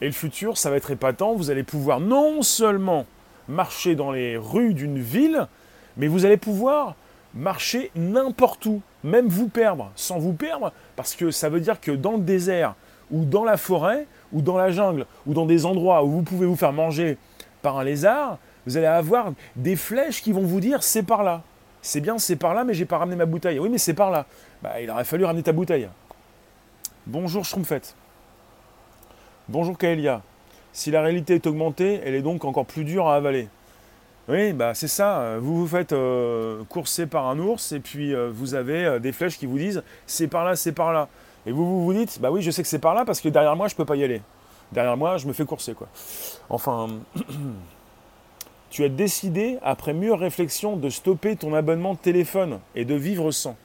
[0.00, 1.34] Et le futur, ça va être épatant.
[1.34, 3.06] Vous allez pouvoir non seulement
[3.48, 5.46] marcher dans les rues d'une ville,
[5.96, 6.94] mais vous allez pouvoir
[7.34, 11.90] marcher n'importe où, même vous perdre, sans vous perdre, parce que ça veut dire que
[11.92, 12.74] dans le désert,
[13.10, 16.46] ou dans la forêt, ou dans la jungle, ou dans des endroits où vous pouvez
[16.46, 17.16] vous faire manger
[17.62, 21.42] par un lézard, vous allez avoir des flèches qui vont vous dire c'est par là.
[21.80, 23.58] C'est bien, c'est par là, mais j'ai pas ramené ma bouteille.
[23.58, 24.26] Oui, mais c'est par là.
[24.62, 25.88] Bah, il aurait fallu ramener ta bouteille.
[27.06, 27.94] Bonjour Schtroumpfette.
[29.50, 30.20] Bonjour Kaelia.
[30.74, 33.48] Si la réalité est augmentée, elle est donc encore plus dure à avaler.
[34.28, 35.38] Oui, bah c'est ça.
[35.40, 39.10] Vous vous faites euh, courser par un ours et puis euh, vous avez euh, des
[39.10, 41.08] flèches qui vous disent c'est par là, c'est par là.
[41.46, 43.56] Et vous vous, dites bah oui, je sais que c'est par là parce que derrière
[43.56, 44.20] moi je peux pas y aller.
[44.72, 45.88] Derrière moi, je me fais courser quoi.
[46.50, 46.88] Enfin,
[48.68, 53.30] tu as décidé après mûre réflexion de stopper ton abonnement de téléphone et de vivre
[53.30, 53.56] sans.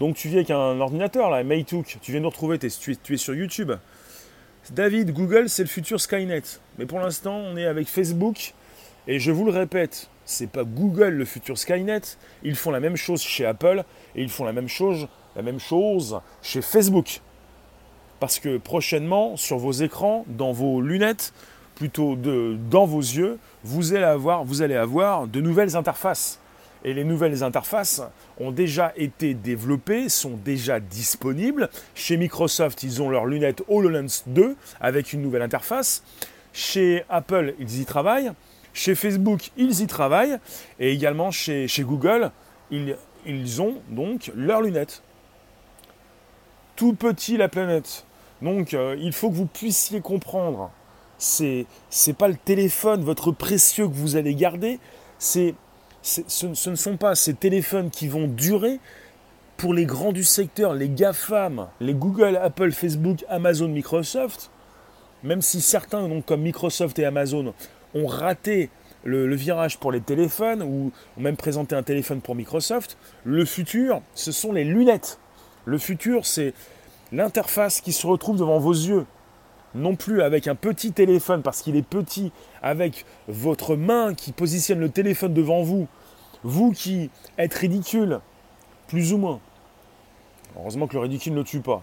[0.00, 1.98] Donc tu vis avec un ordinateur là, Maytook.
[2.02, 3.70] Tu viens nous retrouver, tu es sur YouTube.
[4.72, 6.42] David, Google, c'est le futur Skynet.
[6.78, 8.54] Mais pour l'instant, on est avec Facebook
[9.06, 12.02] et je vous le répète, c'est pas Google le futur Skynet.
[12.42, 15.08] Ils font la même chose chez Apple et ils font la même chose,
[16.42, 17.20] chez Facebook.
[18.20, 21.32] Parce que prochainement, sur vos écrans, dans vos lunettes,
[21.74, 26.40] plutôt de, dans vos yeux, vous allez avoir de nouvelles interfaces.
[26.84, 28.02] Et les nouvelles interfaces
[28.38, 31.68] ont déjà été développées, sont déjà disponibles.
[31.94, 36.02] Chez Microsoft, ils ont leurs lunettes HoloLens 2 avec une nouvelle interface.
[36.52, 38.32] Chez Apple, ils y travaillent.
[38.72, 40.38] Chez Facebook, ils y travaillent.
[40.78, 42.30] Et également chez, chez Google,
[42.70, 45.02] ils, ils ont donc leurs lunettes.
[46.76, 48.04] Tout petit la planète.
[48.40, 50.70] Donc euh, il faut que vous puissiez comprendre.
[51.18, 54.78] C'est c'est pas le téléphone votre précieux que vous allez garder.
[55.18, 55.54] C'est
[56.08, 58.80] ce, ne sont pas ces téléphones qui vont durer
[59.56, 64.50] pour les grands du secteur, les GAFAM, les Google, Apple, Facebook, Amazon, Microsoft.
[65.24, 67.52] Même si certains, comme Microsoft et Amazon,
[67.94, 68.70] ont raté
[69.04, 74.00] le, virage pour les téléphones ou ont même présenté un téléphone pour Microsoft, le futur,
[74.14, 75.18] ce sont les lunettes.
[75.64, 76.54] Le futur, c'est
[77.12, 79.06] l'interface qui se retrouve devant vos yeux.
[79.74, 84.80] Non plus avec un petit téléphone parce qu'il est petit, avec votre main qui positionne
[84.80, 85.88] le téléphone devant vous,
[86.44, 88.20] vous qui êtes ridicule,
[88.86, 89.40] plus ou moins.
[90.58, 91.82] Heureusement que le ridicule ne tue pas.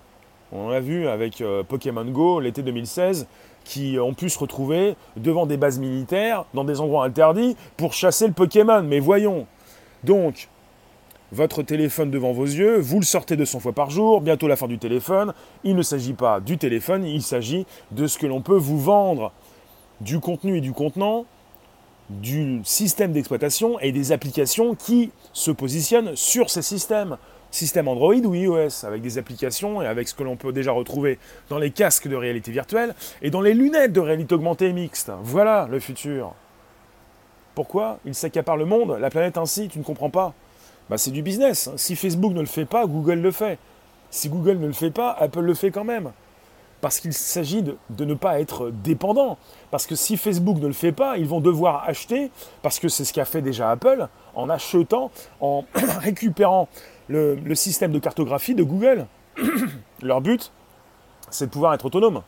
[0.52, 3.28] On l'a vu avec euh, Pokémon Go l'été 2016,
[3.64, 8.28] qui ont pu se retrouver devant des bases militaires, dans des endroits interdits, pour chasser
[8.28, 8.84] le Pokémon.
[8.84, 9.48] Mais voyons.
[10.04, 10.50] Donc,
[11.32, 14.68] votre téléphone devant vos yeux, vous le sortez 200 fois par jour, bientôt la fin
[14.68, 15.34] du téléphone.
[15.64, 19.32] Il ne s'agit pas du téléphone, il s'agit de ce que l'on peut vous vendre,
[20.02, 21.26] du contenu et du contenant,
[22.10, 27.18] du système d'exploitation et des applications qui se positionnent sur ces systèmes
[27.56, 31.18] système Android ou iOS, avec des applications et avec ce que l'on peut déjà retrouver
[31.50, 35.12] dans les casques de réalité virtuelle et dans les lunettes de réalité augmentée mixte.
[35.24, 36.34] Voilà le futur.
[37.56, 40.34] Pourquoi Il s'accapare le monde, la planète ainsi, tu ne comprends pas?
[40.90, 41.70] Bah, C'est du business.
[41.78, 43.58] Si Facebook ne le fait pas, Google le fait.
[44.12, 46.12] Si Google ne le fait pas, Apple le fait quand même.
[46.82, 49.38] Parce qu'il s'agit de, ne pas être dépendant.
[49.72, 53.06] Parce que si Facebook ne le fait pas, ils vont devoir acheter, parce que c'est
[53.06, 55.12] ce qu'a fait déjà Apple, en achetant,
[55.42, 55.66] en
[56.00, 56.68] récupérant
[57.08, 59.08] le, système de cartographie de Google.
[60.02, 60.52] Leur but,
[61.30, 62.22] c'est de pouvoir être autonome.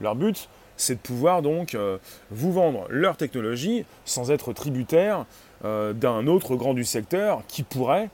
[0.00, 1.98] Leur but, c'est de pouvoir donc euh,
[2.30, 5.26] vous vendre leur technologie sans être tributaire
[5.64, 8.08] euh, d'un autre grand du secteur qui pourrait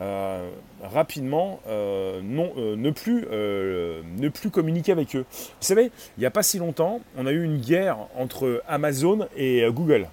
[0.00, 0.48] euh,
[0.82, 5.24] rapidement non, ne, plus, ne plus communiquer avec eux.
[5.30, 9.26] Vous savez, il n'y a pas si longtemps, on a eu une guerre entre Amazon
[9.36, 10.08] et Google.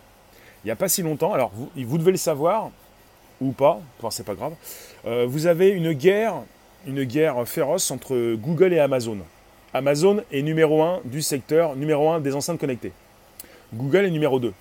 [0.66, 2.72] Il n'y a pas si longtemps, alors vous, vous devez le savoir,
[3.40, 4.54] ou pas, enfin c'est pas grave,
[5.06, 6.36] euh, vous avez une guerre,
[6.88, 9.20] une guerre féroce entre Google et Amazon.
[9.76, 12.94] Amazon est numéro 1 du secteur, numéro 1 des enceintes connectées.
[13.76, 14.54] Google est numéro 2.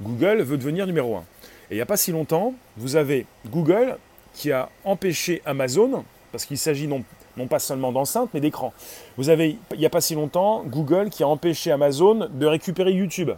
[0.00, 1.20] Google veut devenir numéro 1.
[1.20, 1.24] Et
[1.72, 3.96] il n'y a pas si longtemps, vous avez Google
[4.34, 7.04] qui a empêché Amazon, parce qu'il s'agit non,
[7.48, 8.72] pas seulement d'enceintes, mais d'écrans.
[9.16, 12.92] Vous avez, il n'y a pas si longtemps, Google qui a empêché Amazon de récupérer
[12.92, 13.30] YouTube.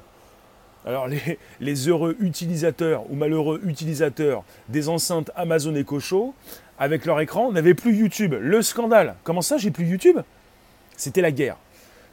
[0.84, 1.06] Alors
[1.60, 6.34] les, heureux utilisateurs ou malheureux utilisateurs des enceintes Amazon Echo Show,
[6.78, 8.34] avec leur écran, n'avaient plus YouTube.
[8.40, 9.14] Le scandale.
[9.22, 10.18] Comment ça, j'ai plus YouTube?
[10.96, 11.56] C'était la guerre.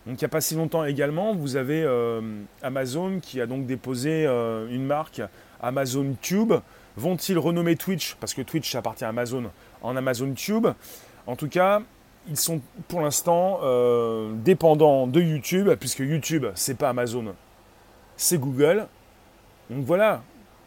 [0.05, 2.21] Donc il n'y a pas si longtemps également, vous avez euh,
[2.61, 5.21] Amazon qui a donc déposé euh, une marque
[5.61, 6.53] Amazon Tube.
[6.99, 10.67] Vont-ils renommer Twitch, parce que Twitch appartient à Amazon, en Amazon Tube
[11.27, 11.81] En tout cas,
[12.27, 12.59] ils sont
[12.89, 17.33] pour l'instant euh, dépendants de YouTube, puisque YouTube, c'est pas Amazon,
[18.17, 18.85] c'est Google.
[19.69, 20.23] Donc voilà,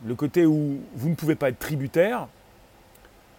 [0.06, 2.28] le côté où vous ne pouvez pas être tributaire,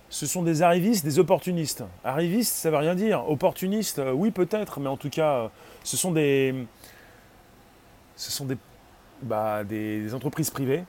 [0.09, 1.83] ce sont des arrivistes, des opportunistes.
[2.03, 3.27] Arrivistes, ça ne veut rien dire.
[3.27, 5.47] Opportunistes, euh, oui peut-être, mais en tout cas, euh,
[5.83, 6.67] ce sont des,
[8.15, 8.57] ce sont des,
[9.23, 10.83] bah, des entreprises privées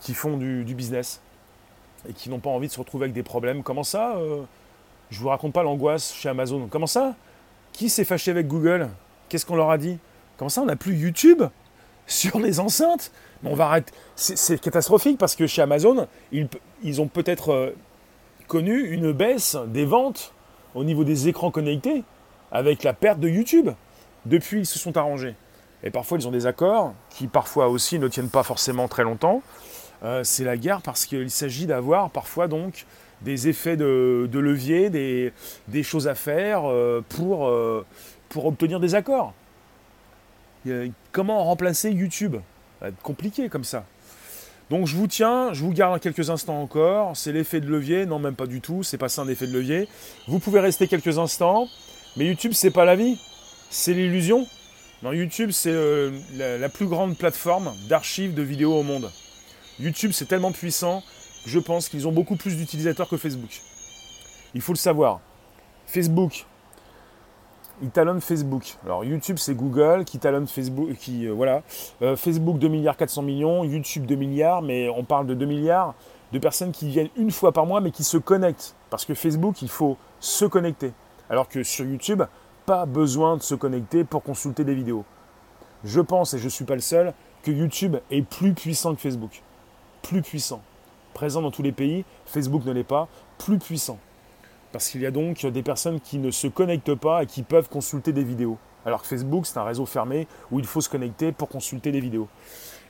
[0.00, 1.20] qui font du, business
[2.08, 3.62] et qui n'ont pas envie de se retrouver avec des problèmes.
[3.62, 4.42] Comment ça euh,
[5.10, 6.68] Je vous raconte pas l'angoisse chez Amazon.
[6.70, 7.14] Comment ça
[7.72, 8.88] Qui s'est fâché avec Google?
[9.28, 9.98] Qu'est-ce qu'on leur a dit?
[10.36, 11.42] Comment ça, on n'a plus YouTube
[12.06, 13.10] sur les enceintes?
[13.44, 13.92] on va arrêter.
[14.16, 17.70] C'est catastrophique parce que chez Amazon, ils, ont peut-être euh,
[18.48, 20.32] connu une baisse des ventes
[20.74, 22.02] au niveau des écrans connectés
[22.50, 23.70] avec la perte de YouTube.
[24.24, 25.34] Depuis, ils se sont arrangés.
[25.82, 29.42] Et parfois, ils ont des accords qui parfois aussi ne tiennent pas forcément très longtemps.
[30.06, 32.86] Euh, c'est la guerre parce qu'il s'agit d'avoir parfois donc
[33.22, 37.52] des effets de, levier, des, choses à faire euh, pour,
[38.28, 39.34] pour obtenir des accords.
[41.12, 42.36] Comment remplacer YouTube?
[42.80, 43.84] Ça compliqué comme ça.
[44.68, 47.16] Donc je vous tiens, je vous garde quelques instants encore.
[47.16, 49.52] C'est l'effet de levier, non même pas du tout, c'est pas ça un effet de
[49.52, 49.88] levier.
[50.26, 51.68] Vous pouvez rester quelques instants,
[52.16, 53.20] mais YouTube c'est pas la vie,
[53.70, 54.46] c'est l'illusion.
[55.02, 59.10] Non, YouTube c'est euh, la, plus grande plateforme d'archives de vidéos au monde.
[59.78, 61.02] YouTube c'est tellement puissant,
[61.46, 63.62] je pense qu'ils ont beaucoup plus d'utilisateurs que Facebook.
[64.54, 65.20] Il faut le savoir.
[65.86, 66.46] Facebook,
[67.82, 68.76] il talonne Facebook.
[68.84, 71.62] Alors YouTube c'est Google qui talonne Facebook, qui euh, voilà,
[72.02, 75.94] euh, Facebook 2 milliards 400 millions, YouTube 2 milliards, mais on parle de 2 milliards
[76.32, 78.74] de personnes qui viennent une fois par mois mais qui se connectent.
[78.90, 80.92] Parce que Facebook il faut se connecter.
[81.28, 82.22] Alors que sur YouTube,
[82.64, 85.04] pas besoin de se connecter pour consulter des vidéos.
[85.84, 87.12] Je pense, et je ne suis pas le seul,
[87.42, 89.42] que YouTube est plus puissant que Facebook.
[90.08, 90.62] Plus puissant.
[91.14, 93.98] Présent dans tous les pays, Facebook ne l'est pas, plus puissant.
[94.70, 97.68] Parce qu'il y a donc des personnes qui ne se connectent pas et qui peuvent
[97.68, 98.56] consulter des vidéos.
[98.84, 101.98] Alors que Facebook, c'est un réseau fermé où il faut se connecter pour consulter des
[101.98, 102.28] vidéos.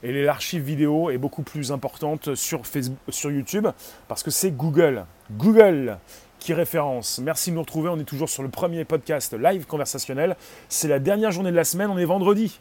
[0.02, 2.62] Et l'archive vidéo est beaucoup plus importante sur,
[3.08, 3.66] sur YouTube
[4.08, 5.06] parce que c'est Google.
[5.30, 5.98] Google
[6.38, 7.18] qui référence.
[7.18, 7.88] Merci de nous retrouver.
[7.88, 10.36] On est toujours sur le premier podcast live conversationnel.
[10.68, 11.88] C'est la dernière journée de la semaine.
[11.88, 12.60] On est vendredi.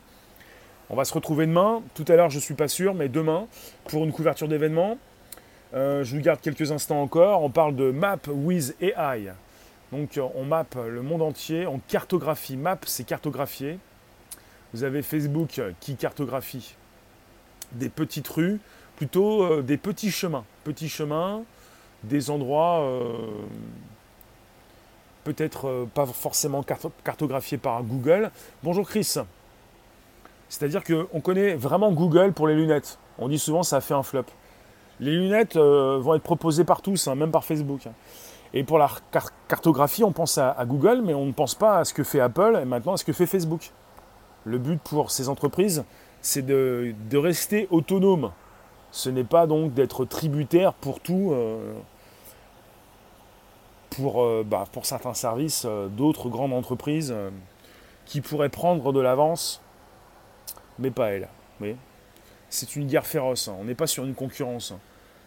[0.89, 1.81] On va se retrouver demain.
[1.95, 3.47] Tout à l'heure, je ne suis pas sûr, mais demain,
[3.85, 4.97] pour une couverture d'événements.
[5.73, 7.43] Euh, je vous garde quelques instants encore.
[7.43, 9.33] On parle de Map with AI.
[9.91, 12.57] Donc on mappe le monde entier, on cartographie.
[12.57, 13.79] Map, c'est cartographier.
[14.73, 16.75] Vous avez Facebook qui cartographie
[17.71, 18.59] des petites rues,
[18.95, 20.43] plutôt euh, des petits chemins.
[20.63, 21.43] Petits chemins,
[22.03, 23.11] des endroits euh,
[25.23, 26.63] peut-être pas forcément
[27.03, 28.31] cartographiés par Google.
[28.63, 29.15] Bonjour Chris.
[30.55, 32.97] C'est-à-dire qu'on connaît vraiment Google pour les lunettes.
[33.19, 34.23] On dit souvent ça fait un flop.
[35.01, 37.81] Les lunettes euh, vont être proposées par tous, hein, même par Facebook.
[38.53, 38.89] Et pour la
[39.49, 42.57] cartographie, on pense à, Google, mais on ne pense pas à ce que fait Apple
[42.61, 43.71] et maintenant à ce que fait Facebook.
[44.45, 45.83] Le but pour ces entreprises,
[46.21, 48.31] c'est de, rester autonome.
[48.91, 51.73] Ce n'est pas donc d'être tributaire pour tout, euh,
[53.99, 57.13] euh, bah, pour certains services d'autres grandes entreprises
[58.05, 59.61] qui pourraient prendre de l'avance,
[60.79, 61.27] mais pas elles.
[61.61, 61.75] Oui
[62.55, 63.47] c'est une guerre féroce.
[63.47, 63.55] Hein.
[63.59, 64.71] On n'est pas sur une concurrence.
[64.71, 64.79] Hein.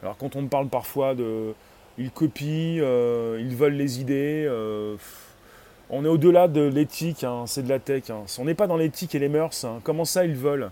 [0.03, 1.55] Alors quand on parle parfois de...
[2.01, 4.47] Ils copient, euh, ils volent les idées.
[4.49, 4.97] Euh,
[5.91, 8.05] on est au-delà de l'éthique, hein, c'est de la tech.
[8.39, 9.67] On n'est pas dans l'éthique et les mœurs.
[9.83, 10.71] Comment ça, ils volent?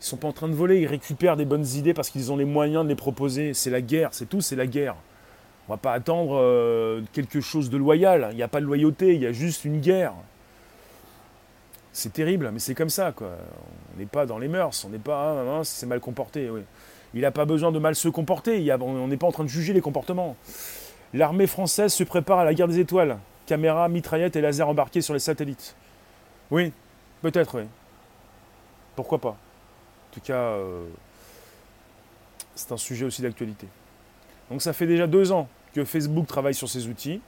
[0.00, 2.38] Ils sont pas en train de voler, ils récupèrent des bonnes idées parce qu'ils ont
[2.38, 3.52] les moyens de les proposer.
[3.52, 4.94] C'est la guerre, c'est tout, c'est la guerre.
[5.68, 8.28] On va pas attendre euh, quelque chose de loyal.
[8.30, 10.14] Il n'y a pas de loyauté, il y a juste une guerre.
[11.96, 13.38] C'est terrible, mais c'est comme ça, quoi.
[13.94, 16.50] On n'est pas dans les mœurs, on n'est pas, hein, c'est mal comporté.
[17.14, 19.72] Il n'a pas besoin de mal se comporter, on n'est pas en train de juger
[19.72, 20.36] les comportements.
[21.14, 23.16] L'armée française se prépare à la guerre des étoiles.
[23.46, 25.74] Caméras, mitraillettes et lasers embarqués sur les satellites.
[26.50, 26.70] Oui,
[27.22, 27.66] peut-être, oui.
[28.94, 30.84] Pourquoi pas En tout cas, euh,
[32.56, 33.68] c'est un sujet aussi d'actualité.
[34.50, 37.22] Donc ça fait déjà deux ans que Facebook travaille sur ces outils.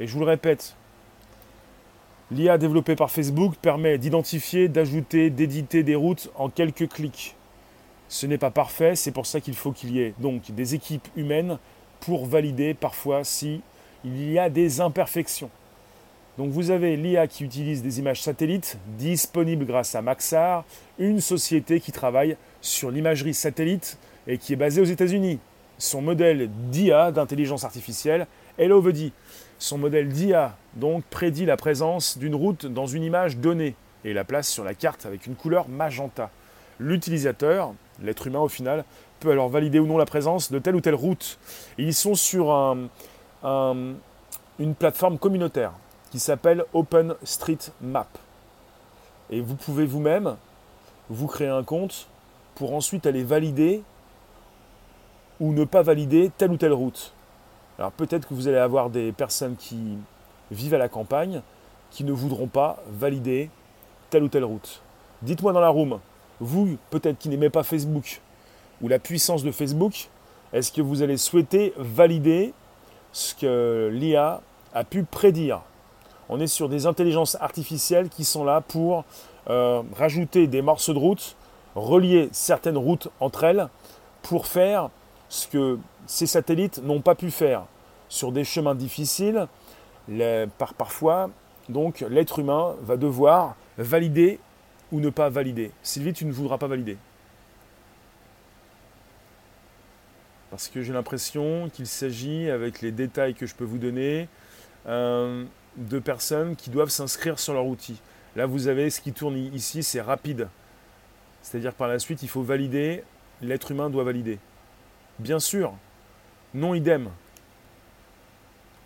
[0.00, 0.74] Et je vous le répète,
[2.30, 7.36] L'IA développée par Facebook permet d'identifier, d'ajouter, d'éditer des routes en quelques clics.
[8.08, 11.06] Ce n'est pas parfait, c'est pour ça qu'il faut qu'il y ait donc des équipes
[11.16, 11.58] humaines
[12.00, 13.60] pour valider parfois si
[14.04, 15.50] il y a des imperfections.
[16.38, 20.64] Donc vous avez l'IA qui utilise des images satellites disponibles grâce à Maxar,
[20.98, 25.38] une société qui travaille sur l'imagerie satellite et qui est basée aux États-Unis.
[25.76, 28.26] Son modèle d'IA, d'intelligence artificielle,
[28.58, 29.12] dit
[29.64, 34.22] son modèle d'IA donc prédit la présence d'une route dans une image donnée et la
[34.22, 36.30] place sur la carte avec une couleur magenta.
[36.78, 38.84] L'utilisateur, l'être humain au final,
[39.20, 41.38] peut alors valider ou non la présence de telle ou telle route.
[41.78, 42.52] ils sont sur
[43.42, 45.72] une plateforme communautaire
[46.10, 48.18] qui s'appelle OpenStreetMap.
[49.30, 50.36] Et vous pouvez vous-même
[51.08, 52.06] vous créer un compte
[52.54, 53.82] pour ensuite aller valider
[55.40, 57.13] ou ne pas valider telle ou telle route.
[57.78, 59.98] Alors peut-être que vous allez avoir des personnes qui
[60.50, 61.42] vivent à la campagne
[61.90, 63.50] qui ne voudront pas valider
[64.10, 64.82] telle ou telle route.
[65.22, 66.00] Dites-moi dans la room,
[66.40, 68.20] vous peut-être qui n'aimez pas Facebook
[68.82, 70.08] ou la puissance de Facebook,
[70.52, 72.52] est-ce que vous allez souhaiter valider
[73.12, 74.40] ce que l'IA
[74.72, 75.62] a pu prédire?
[76.28, 79.04] On est sur des intelligences artificielles qui sont là pour
[79.50, 81.36] euh, rajouter des morceaux de route,
[81.74, 83.68] relier certaines routes entre elles
[84.22, 84.90] pour faire
[85.28, 87.66] ce que ces satellites n'ont pas pu faire
[88.08, 89.46] sur des chemins difficiles.
[90.58, 91.30] par, parfois,
[91.68, 94.38] donc, l'être humain va devoir valider
[94.92, 95.70] ou ne pas valider.
[95.82, 96.96] Sylvie, tu ne voudras pas valider.
[100.50, 104.28] Parce que j'ai l'impression qu'il s'agit, avec les détails que je peux vous donner,
[104.86, 105.44] euh,
[105.76, 108.00] de personnes qui doivent s'inscrire sur leur outil.
[108.36, 110.48] Là, vous avez ce qui tourne ici, c'est rapide.
[111.42, 113.02] C'est-à-dire par la suite, il faut valider,
[113.42, 114.38] l'être humain doit valider.
[115.18, 115.72] Bien sûr,
[116.54, 117.08] non idem.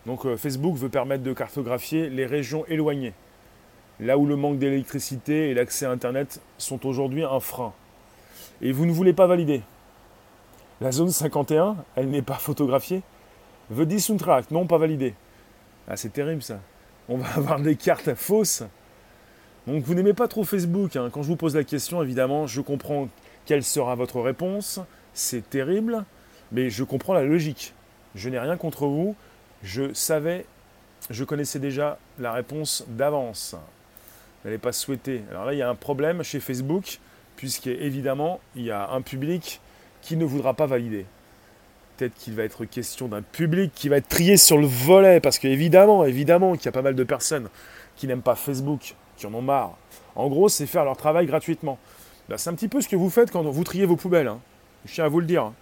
[0.07, 3.14] Donc euh, Facebook veut permettre de cartographier les régions éloignées,
[4.01, 7.72] là où le manque d'électricité et l'accès à Internet sont aujourd'hui un frein.
[8.61, 9.62] Et vous ne voulez pas valider.
[10.81, 13.03] La zone 51, elle n'est pas photographiée.
[13.74, 15.14] The Soundtrack, non pas validé.
[15.89, 16.61] Ah, c'est terrible ça.
[17.09, 18.62] on va avoir des cartes fausses.
[19.66, 20.97] Donc vous n'aimez pas trop Facebook.
[20.97, 21.11] hein.
[21.12, 23.09] Quand je vous pose la question, évidemment, je comprends
[23.45, 24.81] quelle sera votre réponse.
[25.12, 26.05] C'est terrible,
[26.53, 27.75] mais je comprends la logique.
[28.15, 29.15] Je n'ai rien contre vous.
[29.63, 30.47] Je savais,
[31.11, 33.55] je connaissais déjà la réponse d'avance.
[33.55, 35.23] Vous n'allez pas souhaiter.
[35.31, 36.99] Alors là, il y a un problème chez Facebook,
[37.37, 39.61] puisqu'évidemment, il y a un public
[40.01, 41.07] qui ne voudra pas valider.
[41.97, 45.39] Peut-être qu'il va être question d'un public qui va être trié sur le volet, parce
[45.41, 47.49] qu'évidemment, évidemment qu'il y a pas mal de personnes
[47.97, 49.77] qui n'aiment pas Facebook, qui en ont marre.
[50.15, 51.79] En gros, c'est faire leur travail gratuitement.
[52.29, 54.29] Ben, c'est un petit peu ce que vous faites quand vous triez vos poubelles.
[54.29, 54.39] hein.
[54.85, 55.53] Je tiens à vous le dire.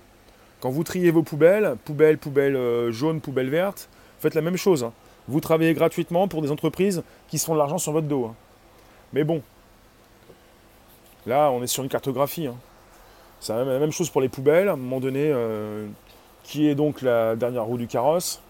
[0.60, 3.88] Quand vous triez vos poubelles, poubelles, poubelles euh, jaunes, poubelles vertes,
[4.20, 4.84] faites la même chose.
[4.84, 4.92] hein.
[5.28, 8.26] Vous travaillez gratuitement pour des entreprises qui se font de l'argent sur votre dos.
[8.26, 8.34] hein.
[9.12, 9.42] Mais bon,
[11.26, 12.46] là, on est sur une cartographie.
[12.46, 12.56] hein.
[13.40, 14.68] C'est la même- chose pour les poubelles.
[14.68, 15.86] À un moment donné, euh,
[16.42, 18.40] qui est donc la dernière roue du carrosse?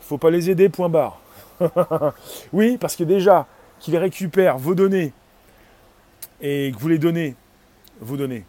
[0.00, 1.18] Faut pas les aider, point barre.
[2.52, 3.46] oui, parce que déjà,
[3.80, 5.12] qu'ils récupèrent vos données
[6.40, 7.34] et que vous les donnez,
[8.00, 8.44] vos données,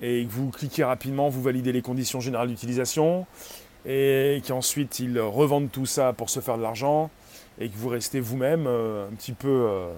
[0.00, 3.26] et que vous cliquez rapidement, vous validez les conditions générales d'utilisation,
[3.86, 7.10] et qu'ensuite ils revendent tout ça pour se faire de l'argent,
[7.58, 9.48] et que vous restez vous-même euh, un petit peu...
[9.48, 9.92] euh,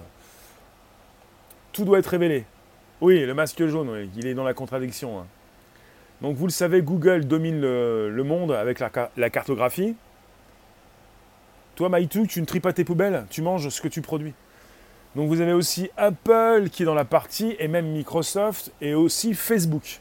[1.73, 2.45] tout doit être révélé.
[3.01, 5.19] Oui, le masque jaune, il est dans la contradiction.
[5.19, 5.27] hein.
[6.21, 9.95] Donc vous le savez, Google domine le, monde avec la cartographie.
[11.75, 14.33] Toi, Maïtou, tu ne tries pas tes poubelles, tu manges ce que tu produis?
[15.15, 19.33] Donc vous avez aussi Apple qui est dans la partie, et même Microsoft, et aussi
[19.33, 19.99] Facebook.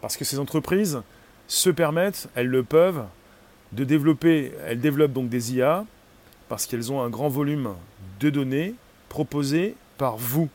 [0.00, 1.02] Parce que ces entreprises
[1.46, 3.04] se permettent, elles le peuvent,
[3.72, 5.84] de développer, elles développent donc des IA,
[6.48, 7.74] parce qu'elles ont un grand volume
[8.20, 8.74] de données
[9.08, 10.48] proposées par vous.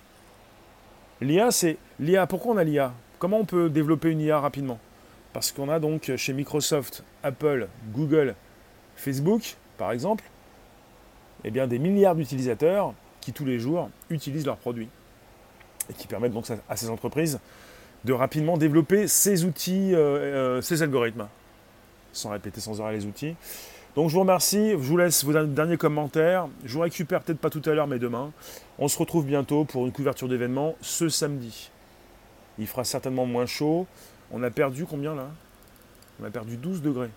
[1.21, 2.27] L'IA, c'est l'IA.
[2.27, 4.79] Pourquoi on a l'IA Comment on peut développer une IA rapidement?
[5.33, 8.35] Parce qu'on a donc chez Microsoft, Apple, Google,
[8.95, 10.23] Facebook, par exemple,
[11.43, 12.93] eh bien des milliards d'utilisateurs
[13.27, 14.87] qui tous les jours utilisent leurs produits
[15.89, 17.39] et qui permettent donc à ces entreprises
[18.05, 21.27] de rapidement développer ces outils, euh, euh, ces algorithmes,
[22.13, 23.35] sans répéter sans arrêt les outils.
[23.97, 26.47] Donc je vous remercie, je vous laisse vos derniers commentaires.
[26.63, 28.31] Je vous récupère peut-être pas tout à l'heure, mais demain.
[28.79, 31.69] On se retrouve bientôt pour une couverture d'événements ce samedi.
[32.57, 33.87] Il fera certainement moins chaud.
[34.31, 35.27] On a perdu combien là?
[36.21, 37.09] On a perdu 12 degrés.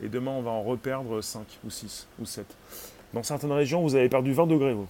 [0.00, 2.46] Et demain, on va en reperdre 5 ou 6 ou 7.
[3.12, 4.86] Dans certaines régions, vous avez perdu 20 degrés, vous.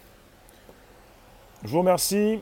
[1.65, 2.41] Je vous remercie.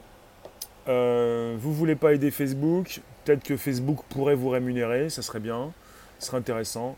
[0.89, 5.71] Euh, vous voulez pas aider Facebook Peut-être que Facebook pourrait vous rémunérer, ça serait bien,
[6.19, 6.97] ce serait intéressant.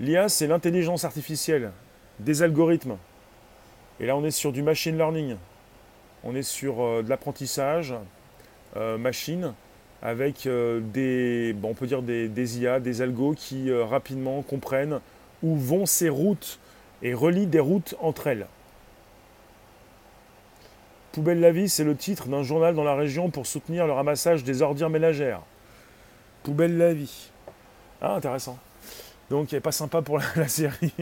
[0.00, 1.72] L'IA, c'est l'intelligence artificielle,
[2.18, 2.96] des algorithmes.
[4.00, 5.36] Et là, on est sur du machine learning.
[6.24, 7.94] On est sur euh, de l'apprentissage
[8.76, 9.52] euh, machine
[10.00, 15.00] avec des, bon, on peut dire des, des IA, des algos qui rapidement comprennent
[15.42, 16.58] où vont ces routes
[17.02, 18.46] et relient des routes entre elles.
[21.16, 24.44] Poubelle la vie, c'est le titre d'un journal dans la région pour soutenir le ramassage
[24.44, 25.40] des ordures ménagères.
[26.42, 27.30] Poubelle la vie.
[28.02, 28.58] Ah, intéressant.
[29.30, 30.92] Donc, il n'est pas sympa pour la, la série.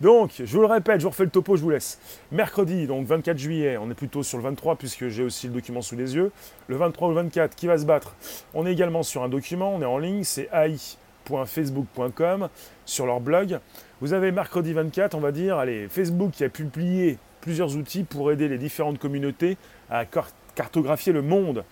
[0.00, 2.00] donc, je vous le répète, je vous refais le topo, je vous laisse.
[2.32, 5.82] Mercredi, donc 24 juillet, on est plutôt sur le 23 puisque j'ai aussi le document
[5.82, 6.32] sous les yeux.
[6.68, 8.16] Le 23 ou le 24, qui va se battre?
[8.54, 12.48] On est également sur un document, on est en ligne, c'est ai.facebook.com
[12.86, 13.58] sur leur blog.
[14.00, 18.32] Vous avez mercredi 24, on va dire, allez, Facebook qui a publié plusieurs outils pour
[18.32, 19.58] aider les différentes communautés
[19.90, 20.06] à
[20.54, 21.62] cartographier le monde.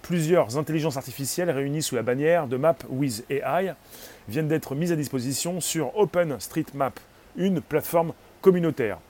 [0.00, 3.74] Plusieurs intelligences artificielles réunies sous la bannière de Map with AI
[4.26, 6.98] viennent d'être mises à disposition sur OpenStreetMap,
[7.36, 9.00] une plateforme communautaire.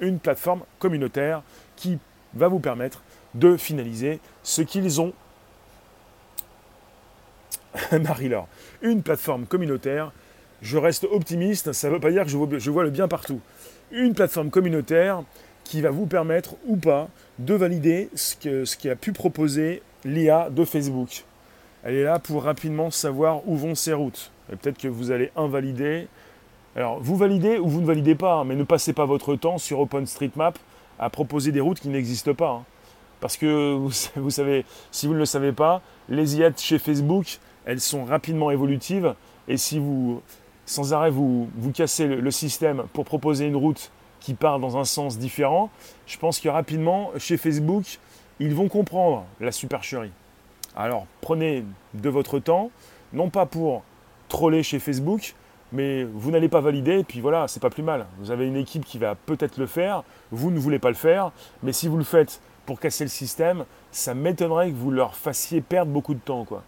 [0.00, 1.42] Une plateforme communautaire
[1.76, 1.98] qui
[2.32, 3.02] va vous permettre
[3.34, 5.12] de finaliser ce qu'ils ont.
[7.92, 8.48] Marie-Laure,
[8.80, 10.12] une plateforme communautaire.
[10.62, 13.06] Je reste optimiste, ça ne veut pas dire que je vois, je vois le bien
[13.06, 13.40] partout.
[13.90, 15.24] Une plateforme communautaire
[15.68, 17.08] qui va vous permettre ou pas
[17.38, 18.34] de valider ce,
[18.74, 21.24] qui a pu proposer l'IA de Facebook.
[21.84, 24.30] Elle est là pour rapidement savoir où vont ces routes.
[24.50, 26.08] Et peut-être que vous allez invalider.
[26.74, 29.58] Alors, vous validez ou vous ne validez pas, hein, mais ne passez pas votre temps
[29.58, 30.58] sur OpenStreetMap
[30.98, 32.50] à proposer des routes qui n'existent pas.
[32.50, 32.64] Hein.
[33.20, 33.74] Parce que
[34.16, 38.50] vous, savez, si vous ne le savez pas, les IA chez Facebook, elles sont rapidement
[38.50, 39.14] évolutives.
[39.48, 40.22] Et si vous,
[40.64, 43.90] sans arrêt, vous, vous cassez le système pour proposer une route
[44.20, 45.70] qui part dans un sens différent,
[46.06, 47.98] je pense que rapidement, chez Facebook,
[48.40, 50.12] ils vont comprendre la supercherie.
[50.76, 51.64] Alors, prenez
[51.94, 52.70] de votre temps,
[53.12, 53.82] non pas pour
[54.28, 55.34] troller chez Facebook,
[55.72, 58.06] mais vous n'allez pas valider, et puis voilà, c'est pas plus mal.
[58.18, 61.32] Vous avez une équipe qui va peut-être le faire, vous ne voulez pas le faire,
[61.62, 65.60] mais si vous le faites pour casser le système, ça m'étonnerait que vous leur fassiez
[65.60, 66.62] perdre beaucoup de temps, quoi.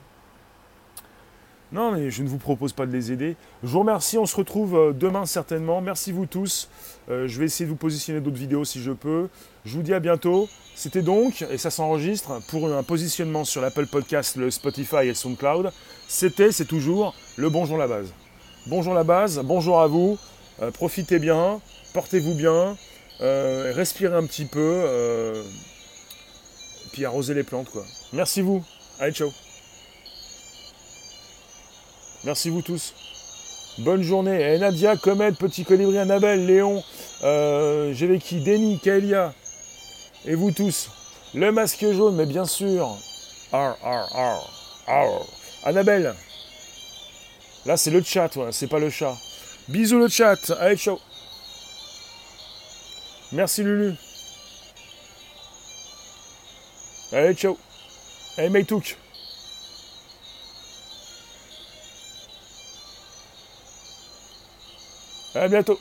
[1.72, 3.36] Non, mais je ne vous propose pas de les aider.
[3.62, 5.80] Je vous remercie, on se retrouve euh, demain certainement.
[5.80, 6.68] Merci vous tous.
[7.08, 9.28] Euh, je vais essayer de vous positionner d'autres vidéos si je peux.
[9.64, 10.48] Je vous dis à bientôt.
[10.74, 15.14] C'était donc, et ça s'enregistre, pour un positionnement sur l'Apple Podcast, le Spotify et le
[15.14, 15.70] SoundCloud.
[16.08, 18.12] C'était, c'est toujours, le Bonjour la base.
[18.66, 20.18] Bonjour la base, bonjour à vous.
[20.62, 21.60] Euh, profitez bien,
[21.92, 22.76] portez-vous bien,
[23.20, 24.84] respirez un petit peu,
[26.92, 27.84] puis arrosez les plantes, quoi.
[28.14, 28.64] Merci vous.
[28.98, 29.30] Allez, ciao.
[32.24, 32.92] Merci vous tous.
[33.78, 34.54] Bonne journée.
[34.54, 36.82] Et Nadia, Comet, Petit Colibri, Annabelle, Léon,
[37.22, 39.32] euh, Denis, Kaelia.
[40.26, 40.90] Et vous tous.
[41.34, 42.94] Le masque jaune, mais bien sûr.
[43.52, 44.50] Ar, ar, ar,
[44.86, 45.08] ar.
[45.64, 46.14] Annabelle.
[47.64, 49.14] Là, c'est le chat, c'est pas le chat.
[49.68, 50.50] Bisous le chat.
[50.60, 50.98] Allez, ciao.
[53.32, 53.94] Merci Lulu.
[57.12, 57.56] Allez, ciao.
[58.36, 58.96] Allez, Maytouk.
[65.34, 65.78] À bientôt